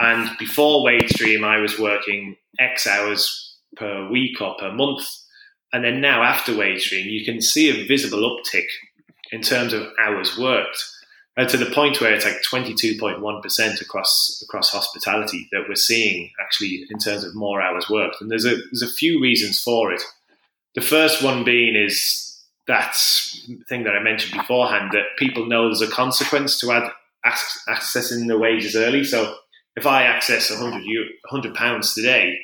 And 0.00 0.36
before 0.36 0.84
WageStream, 0.84 1.44
I 1.44 1.58
was 1.58 1.78
working 1.78 2.34
X 2.58 2.88
hours 2.88 3.56
per 3.76 4.08
week 4.10 4.40
or 4.40 4.56
per 4.56 4.72
month. 4.72 5.06
And 5.72 5.84
then 5.84 6.00
now 6.00 6.24
after 6.24 6.50
WageStream, 6.50 7.04
you 7.04 7.24
can 7.24 7.40
see 7.40 7.70
a 7.70 7.86
visible 7.86 8.36
uptick 8.36 8.66
in 9.30 9.42
terms 9.42 9.72
of 9.72 9.86
hours 10.00 10.36
worked 10.36 10.84
and 11.36 11.48
to 11.48 11.56
the 11.56 11.70
point 11.70 12.00
where 12.00 12.14
it's 12.14 12.24
like 12.24 12.42
22.1% 12.42 13.80
across 13.80 14.40
across 14.44 14.70
hospitality 14.70 15.48
that 15.50 15.64
we're 15.68 15.74
seeing 15.74 16.30
actually 16.40 16.86
in 16.90 16.98
terms 16.98 17.24
of 17.24 17.34
more 17.34 17.60
hours 17.60 17.90
worked. 17.90 18.20
And 18.20 18.30
there's 18.30 18.44
a 18.44 18.56
there's 18.56 18.82
a 18.82 18.88
few 18.88 19.20
reasons 19.20 19.60
for 19.60 19.92
it. 19.92 20.02
The 20.74 20.80
first 20.80 21.22
one 21.22 21.44
being 21.44 21.76
is 21.76 22.30
that 22.66 22.96
thing 23.68 23.84
that 23.84 23.96
I 23.96 24.02
mentioned 24.02 24.40
beforehand 24.40 24.90
that 24.92 25.16
people 25.18 25.46
know 25.46 25.64
there's 25.64 25.82
a 25.82 25.90
consequence 25.90 26.58
to 26.60 26.72
add 26.72 26.90
accessing 27.26 28.28
the 28.28 28.38
wages 28.38 28.76
early. 28.76 29.02
So 29.02 29.36
if 29.76 29.86
I 29.86 30.04
access 30.04 30.50
100 30.50 30.84
100 30.84 31.54
pounds 31.54 31.94
today 31.94 32.38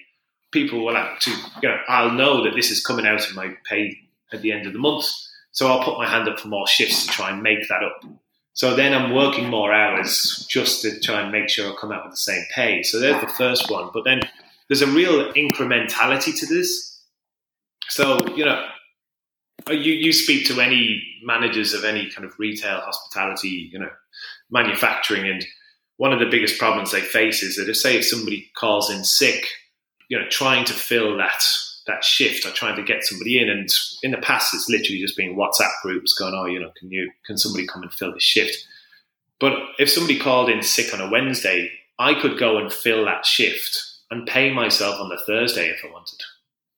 people 0.53 0.85
will 0.85 0.97
have 0.97 1.19
to 1.21 1.31
you 1.31 1.69
know 1.69 1.77
I'll 1.89 2.11
know 2.11 2.43
that 2.43 2.55
this 2.55 2.73
is 2.73 2.85
coming 2.85 3.07
out 3.07 3.29
of 3.29 3.37
my 3.37 3.55
pay 3.69 3.97
at 4.33 4.43
the 4.43 4.53
end 4.53 4.67
of 4.67 4.73
the 4.73 4.79
month. 4.81 5.07
So 5.53 5.69
I'll 5.69 5.83
put 5.83 5.99
my 5.99 6.09
hand 6.09 6.29
up 6.29 6.41
for 6.41 6.49
more 6.49 6.67
shifts 6.67 7.07
to 7.07 7.13
try 7.13 7.31
and 7.31 7.43
make 7.43 7.69
that 7.69 7.83
up 7.83 8.05
so 8.53 8.75
then 8.75 8.93
I'm 8.93 9.15
working 9.15 9.49
more 9.49 9.73
hours 9.73 10.47
just 10.51 10.83
to 10.83 10.99
try 11.01 11.23
and 11.23 11.33
make 11.33 11.49
sure 11.49 11.73
I 11.73 11.77
come 11.81 11.93
out 11.93 12.05
with 12.05 12.13
the 12.13 12.19
same 12.19 12.45
pay. 12.55 12.83
So 12.83 12.99
there's 12.99 13.21
the 13.21 13.29
first 13.29 13.71
one. 13.71 13.91
But 13.95 14.05
then 14.05 14.21
there's 14.69 14.83
a 14.83 14.87
real 14.87 15.33
incrementality 15.33 16.39
to 16.39 16.47
this. 16.47 17.01
So, 17.89 18.27
you 18.37 18.45
know, 18.45 18.67
uh, 19.69 19.73
you, 19.73 19.93
you 19.93 20.13
speak 20.13 20.47
to 20.47 20.61
any 20.61 21.03
managers 21.23 21.75
of 21.75 21.85
any 21.85 22.11
kind 22.11 22.25
of 22.25 22.39
retail, 22.39 22.81
hospitality, 22.81 23.71
you 23.73 23.79
know, 23.79 23.91
manufacturing, 24.51 25.29
and 25.29 25.45
one 25.97 26.13
of 26.13 26.19
the 26.19 26.31
biggest 26.31 26.59
problems 26.59 26.93
they 26.93 27.01
face 27.01 27.43
is 27.43 27.57
that 27.57 27.69
if, 27.69 27.77
say, 27.77 27.97
if 27.97 28.07
somebody 28.07 28.51
calls 28.57 28.91
in 28.91 29.05
sick, 29.05 29.47
you 30.09 30.19
know, 30.19 30.27
trying 30.31 30.65
to 30.65 30.73
fill 30.73 31.17
that 31.19 31.43
that 31.87 32.05
shift 32.05 32.47
or 32.47 32.51
trying 32.51 32.77
to 32.77 32.83
get 32.83 33.05
somebody 33.05 33.41
in. 33.41 33.49
And 33.49 33.69
in 34.03 34.11
the 34.11 34.19
past, 34.19 34.55
it's 34.55 34.69
literally 34.69 35.01
just 35.01 35.17
been 35.17 35.37
WhatsApp 35.37 35.71
groups 35.83 36.15
going, 36.15 36.35
oh, 36.35 36.47
you 36.47 36.61
know, 36.61 36.73
can 36.79 36.91
you 36.91 37.11
can 37.27 37.39
somebody 37.39 37.67
come 37.67 37.83
and 37.83 37.93
fill 37.93 38.13
the 38.13 38.21
shift? 38.21 38.57
But 39.41 39.55
if 39.79 39.91
somebody 39.91 40.19
called 40.19 40.51
in 40.51 40.63
sick 40.63 40.93
on 40.93 41.01
a 41.01 41.11
Wednesday, 41.11 41.71
I 41.99 42.15
could 42.15 42.39
go 42.39 42.59
and 42.59 42.73
fill 42.73 43.05
that 43.07 43.27
shift 43.27 43.83
and 44.11 44.27
pay 44.27 44.53
myself 44.53 45.01
on 45.01 45.09
the 45.09 45.19
Thursday 45.27 45.69
if 45.69 45.81
I 45.85 45.91
wanted. 45.93 46.21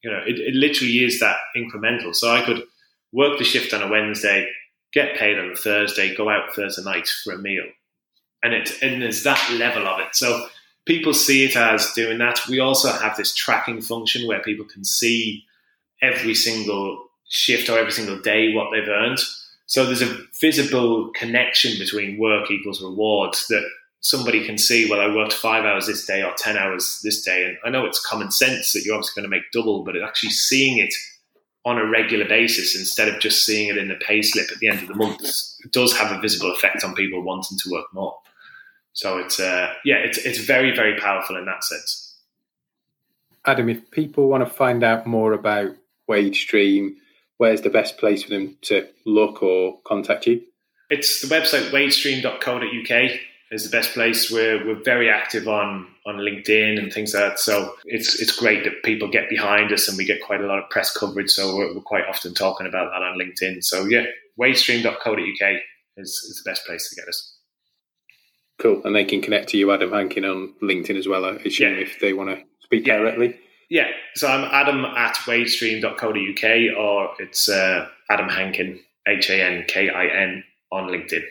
You 0.03 0.11
know, 0.11 0.21
it, 0.27 0.39
it 0.39 0.55
literally 0.55 1.05
is 1.05 1.21
that 1.21 1.37
incremental. 1.57 2.15
So 2.15 2.33
I 2.33 2.45
could 2.45 2.65
work 3.13 3.39
the 3.39 3.45
shift 3.45 3.73
on 3.73 3.83
a 3.83 3.89
Wednesday, 3.89 4.49
get 4.93 5.17
paid 5.17 5.39
on 5.39 5.53
a 5.53 5.57
Thursday, 5.57 6.15
go 6.15 6.29
out 6.29 6.55
Thursday 6.55 6.83
night 6.83 7.09
for 7.25 7.35
a 7.35 7.39
meal. 7.39 7.65
And 8.43 8.55
it 8.55 8.83
and 8.83 9.01
there's 9.01 9.23
that 9.23 9.53
level 9.53 9.87
of 9.87 10.01
it. 10.01 10.15
So 10.15 10.49
people 10.87 11.15
see 11.15 11.45
it 11.45 11.57
as 11.57 11.93
doing 11.93 12.19
that. 12.19 12.41
We 12.49 12.61
also 12.61 12.93
have 12.93 13.17
this 13.17 13.35
tracking 13.35 13.81
function 13.81 14.27
where 14.27 14.41
people 14.41 14.65
can 14.65 14.85
see 14.85 15.45
every 16.01 16.35
single 16.35 17.07
shift 17.29 17.69
or 17.69 17.79
every 17.79 17.93
single 17.93 18.19
day 18.19 18.53
what 18.53 18.71
they've 18.73 18.89
earned. 18.89 19.21
So 19.67 19.87
there's 19.87 20.03
a 20.03 20.19
visible 20.41 21.11
connection 21.15 21.79
between 21.79 22.19
work 22.19 22.51
equals 22.51 22.83
rewards 22.83 23.47
that 23.47 23.67
somebody 24.01 24.45
can 24.45 24.59
see, 24.59 24.91
well, 24.91 25.01
I 25.01 25.15
worked 25.15 25.33
five 25.33 25.65
hours 25.65 25.87
this 25.87 26.05
day 26.05 26.23
or 26.23 26.33
10 26.37 26.57
hours 26.57 27.01
this 27.03 27.23
day. 27.23 27.45
And 27.45 27.57
I 27.65 27.71
know 27.71 27.87
it's 27.87 28.05
common 28.05 28.31
sense 28.31 28.73
that 28.73 28.85
you're 28.85 28.95
obviously 28.95 29.21
going 29.21 29.31
to 29.31 29.37
make 29.37 29.51
double, 29.53 29.85
but 29.85 29.95
actually 30.03 30.31
seeing 30.31 30.79
it 30.79 30.93
on 31.65 31.79
a 31.79 31.89
regular 31.89 32.27
basis 32.27 32.77
instead 32.77 33.09
of 33.09 33.21
just 33.21 33.45
seeing 33.45 33.69
it 33.69 33.79
in 33.79 33.89
the 33.89 33.95
pay 33.95 34.21
slip 34.21 34.51
at 34.51 34.59
the 34.59 34.69
end 34.69 34.81
of 34.81 34.89
the 34.89 34.97
month 34.97 35.23
does 35.71 35.97
have 35.97 36.11
a 36.11 36.21
visible 36.21 36.53
effect 36.53 36.83
on 36.83 36.95
people 36.95 37.23
wanting 37.23 37.57
to 37.57 37.71
work 37.71 37.87
more. 37.95 38.17
So 38.93 39.19
it's 39.19 39.41
uh, 39.41 39.73
yeah, 39.85 39.97
it's 39.97 40.19
it's 40.19 40.39
very 40.39 40.75
very 40.75 40.99
powerful 40.99 41.37
in 41.37 41.47
that 41.47 41.65
sense. 41.65 42.17
Adam, 43.45 43.69
if 43.69 43.91
people 43.91 44.29
want 44.29 44.47
to 44.47 44.51
find 44.53 44.85
out 44.85 45.07
more 45.07 45.33
about 45.33 45.75
WageStream, 46.09 46.95
where's 47.39 47.63
the 47.63 47.71
best 47.71 47.99
place 47.99 48.23
for 48.23 48.31
them 48.31 48.57
to 48.63 48.87
look 49.05 49.43
or 49.43 49.81
contact 49.85 50.27
you? 50.27 50.43
It's 50.91 51.23
the 51.23 51.35
website 51.35 51.71
wagestream.co.uk 51.71 53.21
is 53.51 53.65
the 53.65 53.77
best 53.77 53.93
place. 53.93 54.31
We're 54.31 54.65
we're 54.67 54.83
very 54.83 55.11
active 55.11 55.49
on 55.49 55.89
on 56.07 56.17
LinkedIn 56.17 56.79
and 56.79 56.93
things 56.93 57.15
like 57.15 57.23
that. 57.23 57.39
So 57.39 57.75
it's 57.85 58.21
it's 58.21 58.37
great 58.37 58.65
that 58.65 58.83
people 58.83 59.09
get 59.09 59.29
behind 59.29 59.73
us 59.73 59.89
and 59.89 59.97
we 59.97 60.05
get 60.05 60.23
quite 60.23 60.41
a 60.41 60.47
lot 60.47 60.59
of 60.59 60.71
press 60.71 60.97
coverage. 60.97 61.31
So 61.31 61.57
we're, 61.57 61.75
we're 61.75 61.81
quite 61.81 62.05
often 62.09 62.35
talking 62.35 62.67
about 62.67 62.91
that 62.93 63.03
on 63.03 63.19
LinkedIn. 63.19 63.65
So 63.65 63.85
yeah, 63.87 64.05
wagestream.co.uk 64.41 65.53
is, 65.97 66.09
is 66.09 66.43
the 66.43 66.51
best 66.51 66.67
place 66.67 66.89
to 66.89 66.97
get 66.97 67.09
us. 67.09 67.32
Cool. 68.63 68.81
And 68.85 68.95
they 68.95 69.05
can 69.05 69.21
connect 69.21 69.49
to 69.49 69.59
you, 69.59 69.73
Adam 69.73 69.91
Hankin, 69.91 70.25
on 70.25 70.55
LinkedIn 70.63 70.97
as 70.97 71.09
well, 71.09 71.25
I 71.25 71.31
assume, 71.31 71.75
yeah. 71.75 71.81
if 71.81 71.99
they 71.99 72.13
want 72.13 72.31
to 72.31 72.45
speak 72.61 72.87
yeah. 72.87 72.99
directly. 72.99 73.37
Yeah. 73.69 73.89
So 74.15 74.29
I'm 74.29 74.45
Adam 74.53 74.85
at 74.85 75.17
wagestream.co.uk 75.17 76.79
or 76.79 77.11
it's 77.19 77.49
uh, 77.49 77.89
Adam 78.09 78.29
Hankin, 78.29 78.79
H 79.09 79.31
A 79.31 79.45
N 79.45 79.65
K 79.67 79.91
I 79.91 80.07
N, 80.07 80.45
on 80.71 80.89
LinkedIn. 80.89 81.25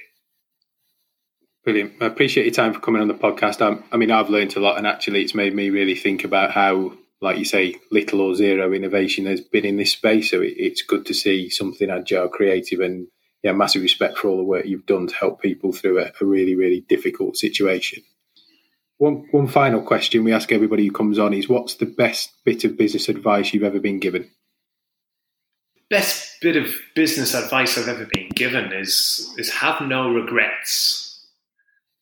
Brilliant. 1.63 1.93
I 2.01 2.07
appreciate 2.07 2.47
your 2.47 2.53
time 2.53 2.73
for 2.73 2.81
coming 2.81 3.01
on 3.01 3.07
the 3.07 3.13
podcast. 3.13 3.65
I'm, 3.65 3.85
I 3.93 3.97
mean, 3.97 4.11
I've 4.11 4.29
learned 4.29 4.57
a 4.57 4.59
lot, 4.59 4.77
and 4.77 4.85
actually, 4.85 5.21
it's 5.21 5.33
made 5.33 5.55
me 5.55 5.69
really 5.69 5.95
think 5.95 6.25
about 6.25 6.51
how, 6.51 6.97
like 7.21 7.37
you 7.37 7.45
say, 7.45 7.75
little 7.91 8.19
or 8.19 8.35
zero 8.35 8.73
innovation 8.73 9.25
has 9.27 9.39
been 9.39 9.63
in 9.63 9.77
this 9.77 9.93
space. 9.93 10.31
So 10.31 10.41
it, 10.41 10.55
it's 10.57 10.81
good 10.81 11.05
to 11.05 11.13
see 11.13 11.49
something 11.49 11.89
agile, 11.89 12.27
creative, 12.27 12.81
and 12.81 13.07
yeah, 13.43 13.53
massive 13.53 13.81
respect 13.81 14.17
for 14.17 14.27
all 14.27 14.37
the 14.37 14.43
work 14.43 14.65
you've 14.65 14.85
done 14.85 15.07
to 15.07 15.15
help 15.15 15.41
people 15.41 15.73
through 15.73 15.99
a, 15.99 16.11
a 16.21 16.25
really, 16.25 16.55
really 16.55 16.81
difficult 16.81 17.37
situation. 17.37 18.03
One, 18.97 19.27
one 19.31 19.47
final 19.47 19.81
question 19.81 20.23
we 20.23 20.31
ask 20.31 20.51
everybody 20.51 20.85
who 20.85 20.91
comes 20.91 21.17
on 21.17 21.33
is 21.33 21.49
what's 21.49 21.75
the 21.75 21.87
best 21.87 22.31
bit 22.45 22.63
of 22.63 22.77
business 22.77 23.09
advice 23.09 23.51
you've 23.51 23.63
ever 23.63 23.79
been 23.79 23.99
given? 23.99 24.29
Best 25.89 26.39
bit 26.39 26.55
of 26.55 26.71
business 26.95 27.33
advice 27.33 27.77
I've 27.77 27.87
ever 27.87 28.07
been 28.13 28.29
given 28.35 28.71
is 28.71 29.33
is 29.37 29.51
have 29.53 29.81
no 29.81 30.13
regrets. 30.13 31.27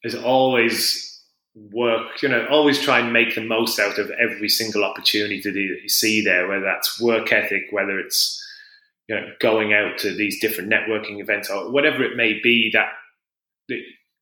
Is 0.04 0.16
always 0.16 1.10
work, 1.56 2.22
you 2.22 2.30
know, 2.30 2.46
always 2.50 2.80
try 2.80 3.00
and 3.00 3.12
make 3.12 3.36
the 3.36 3.44
most 3.44 3.80
out 3.80 3.98
of 3.98 4.12
every 4.12 4.50
single 4.50 4.84
opportunity 4.84 5.42
that 5.42 5.56
you 5.56 5.90
see 5.90 6.24
there, 6.24 6.48
whether 6.48 6.64
that's 6.64 7.02
work 7.02 7.32
ethic, 7.32 7.64
whether 7.72 8.00
it's 8.00 8.39
you 9.10 9.16
know 9.16 9.28
going 9.42 9.74
out 9.74 9.98
to 9.98 10.14
these 10.14 10.40
different 10.40 10.72
networking 10.72 11.20
events 11.20 11.50
or 11.50 11.70
whatever 11.70 12.04
it 12.04 12.16
may 12.16 12.40
be 12.42 12.72
that 12.72 12.90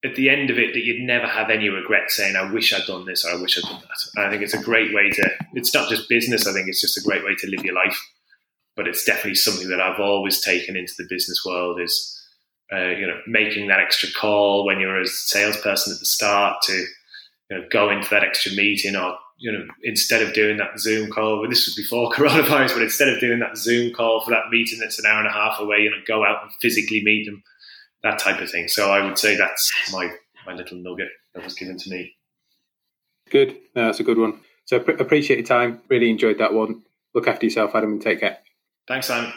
at 0.06 0.16
the 0.16 0.30
end 0.30 0.50
of 0.50 0.60
it 0.60 0.74
that 0.74 0.84
you'd 0.84 1.02
never 1.02 1.26
have 1.26 1.50
any 1.50 1.70
regret 1.70 2.12
saying, 2.12 2.36
I 2.36 2.52
wish 2.52 2.74
I'd 2.74 2.86
done 2.86 3.06
this 3.06 3.26
or 3.26 3.32
I 3.32 3.42
wish 3.42 3.58
I'd 3.58 3.68
done 3.68 3.82
that. 3.82 3.98
And 4.16 4.26
I 4.26 4.30
think 4.30 4.44
it's 4.44 4.54
a 4.54 4.62
great 4.62 4.94
way 4.94 5.10
to, 5.10 5.30
it's 5.54 5.74
not 5.74 5.90
just 5.90 6.08
business, 6.08 6.48
I 6.48 6.54
think 6.54 6.68
it's 6.68 6.82
just 6.82 6.98
a 6.98 7.02
great 7.02 7.24
way 7.24 7.36
to 7.36 7.48
live 7.48 7.66
your 7.66 7.74
life. 7.74 8.00
But 8.76 8.88
it's 8.88 9.04
definitely 9.04 9.36
something 9.36 9.70
that 9.70 9.82
I've 9.82 10.00
always 10.00 10.40
taken 10.40 10.76
into 10.76 10.94
the 10.98 11.08
business 11.10 11.44
world 11.44 11.82
is, 11.82 12.14
uh, 12.72 12.90
you 12.90 13.08
know, 13.08 13.20
making 13.26 13.68
that 13.68 13.80
extra 13.80 14.10
call 14.12 14.66
when 14.66 14.80
you're 14.80 15.02
a 15.02 15.08
salesperson 15.08 15.94
at 15.94 16.00
the 16.00 16.06
start 16.06 16.62
to, 16.64 16.74
you 17.50 17.58
know, 17.58 17.64
go 17.72 17.90
into 17.90 18.10
that 18.12 18.24
extra 18.24 18.52
meeting 18.52 18.96
or, 18.96 19.18
you 19.38 19.52
know, 19.52 19.66
instead 19.84 20.22
of 20.22 20.34
doing 20.34 20.58
that 20.58 20.80
Zoom 20.80 21.10
call, 21.12 21.40
well, 21.40 21.50
this 21.50 21.66
was 21.66 21.76
before 21.76 22.12
coronavirus, 22.14 22.74
but 22.74 22.84
instead 22.84 23.10
of 23.10 23.20
doing 23.20 23.40
that 23.40 23.58
Zoom 23.58 23.94
call 23.94 24.22
for 24.22 24.32
that 24.32 24.50
meeting 24.50 24.80
that's 24.80 25.00
an 25.00 25.06
hour 25.06 25.20
and 25.20 25.28
a 25.28 25.32
half 25.32 25.60
away, 25.60 25.80
you 25.80 25.92
know, 25.92 25.98
go 26.08 26.26
out 26.26 26.44
and 26.44 26.52
physically 26.62 27.04
meet 27.04 27.26
them 27.26 27.44
that 28.04 28.20
type 28.20 28.42
of 28.42 28.50
thing. 28.50 28.68
So 28.68 28.92
I 28.92 29.04
would 29.04 29.18
say 29.18 29.36
that's 29.36 29.72
my 29.92 30.12
my 30.46 30.54
little 30.54 30.78
nugget 30.78 31.10
that 31.34 31.44
was 31.44 31.54
given 31.54 31.78
to 31.78 31.90
me. 31.90 32.16
Good, 33.30 33.58
no, 33.76 33.86
that's 33.86 34.00
a 34.00 34.04
good 34.04 34.18
one. 34.18 34.40
So 34.66 34.78
appreciate 34.78 35.38
your 35.40 35.46
time. 35.46 35.82
Really 35.90 36.10
enjoyed 36.10 36.38
that 36.40 36.54
one. 36.54 36.84
Look 37.14 37.28
after 37.28 37.46
yourself, 37.46 37.76
Adam, 37.76 37.94
and 37.94 38.02
take 38.02 38.20
care. 38.20 38.38
Thanks, 38.88 39.08
Simon. 39.08 39.34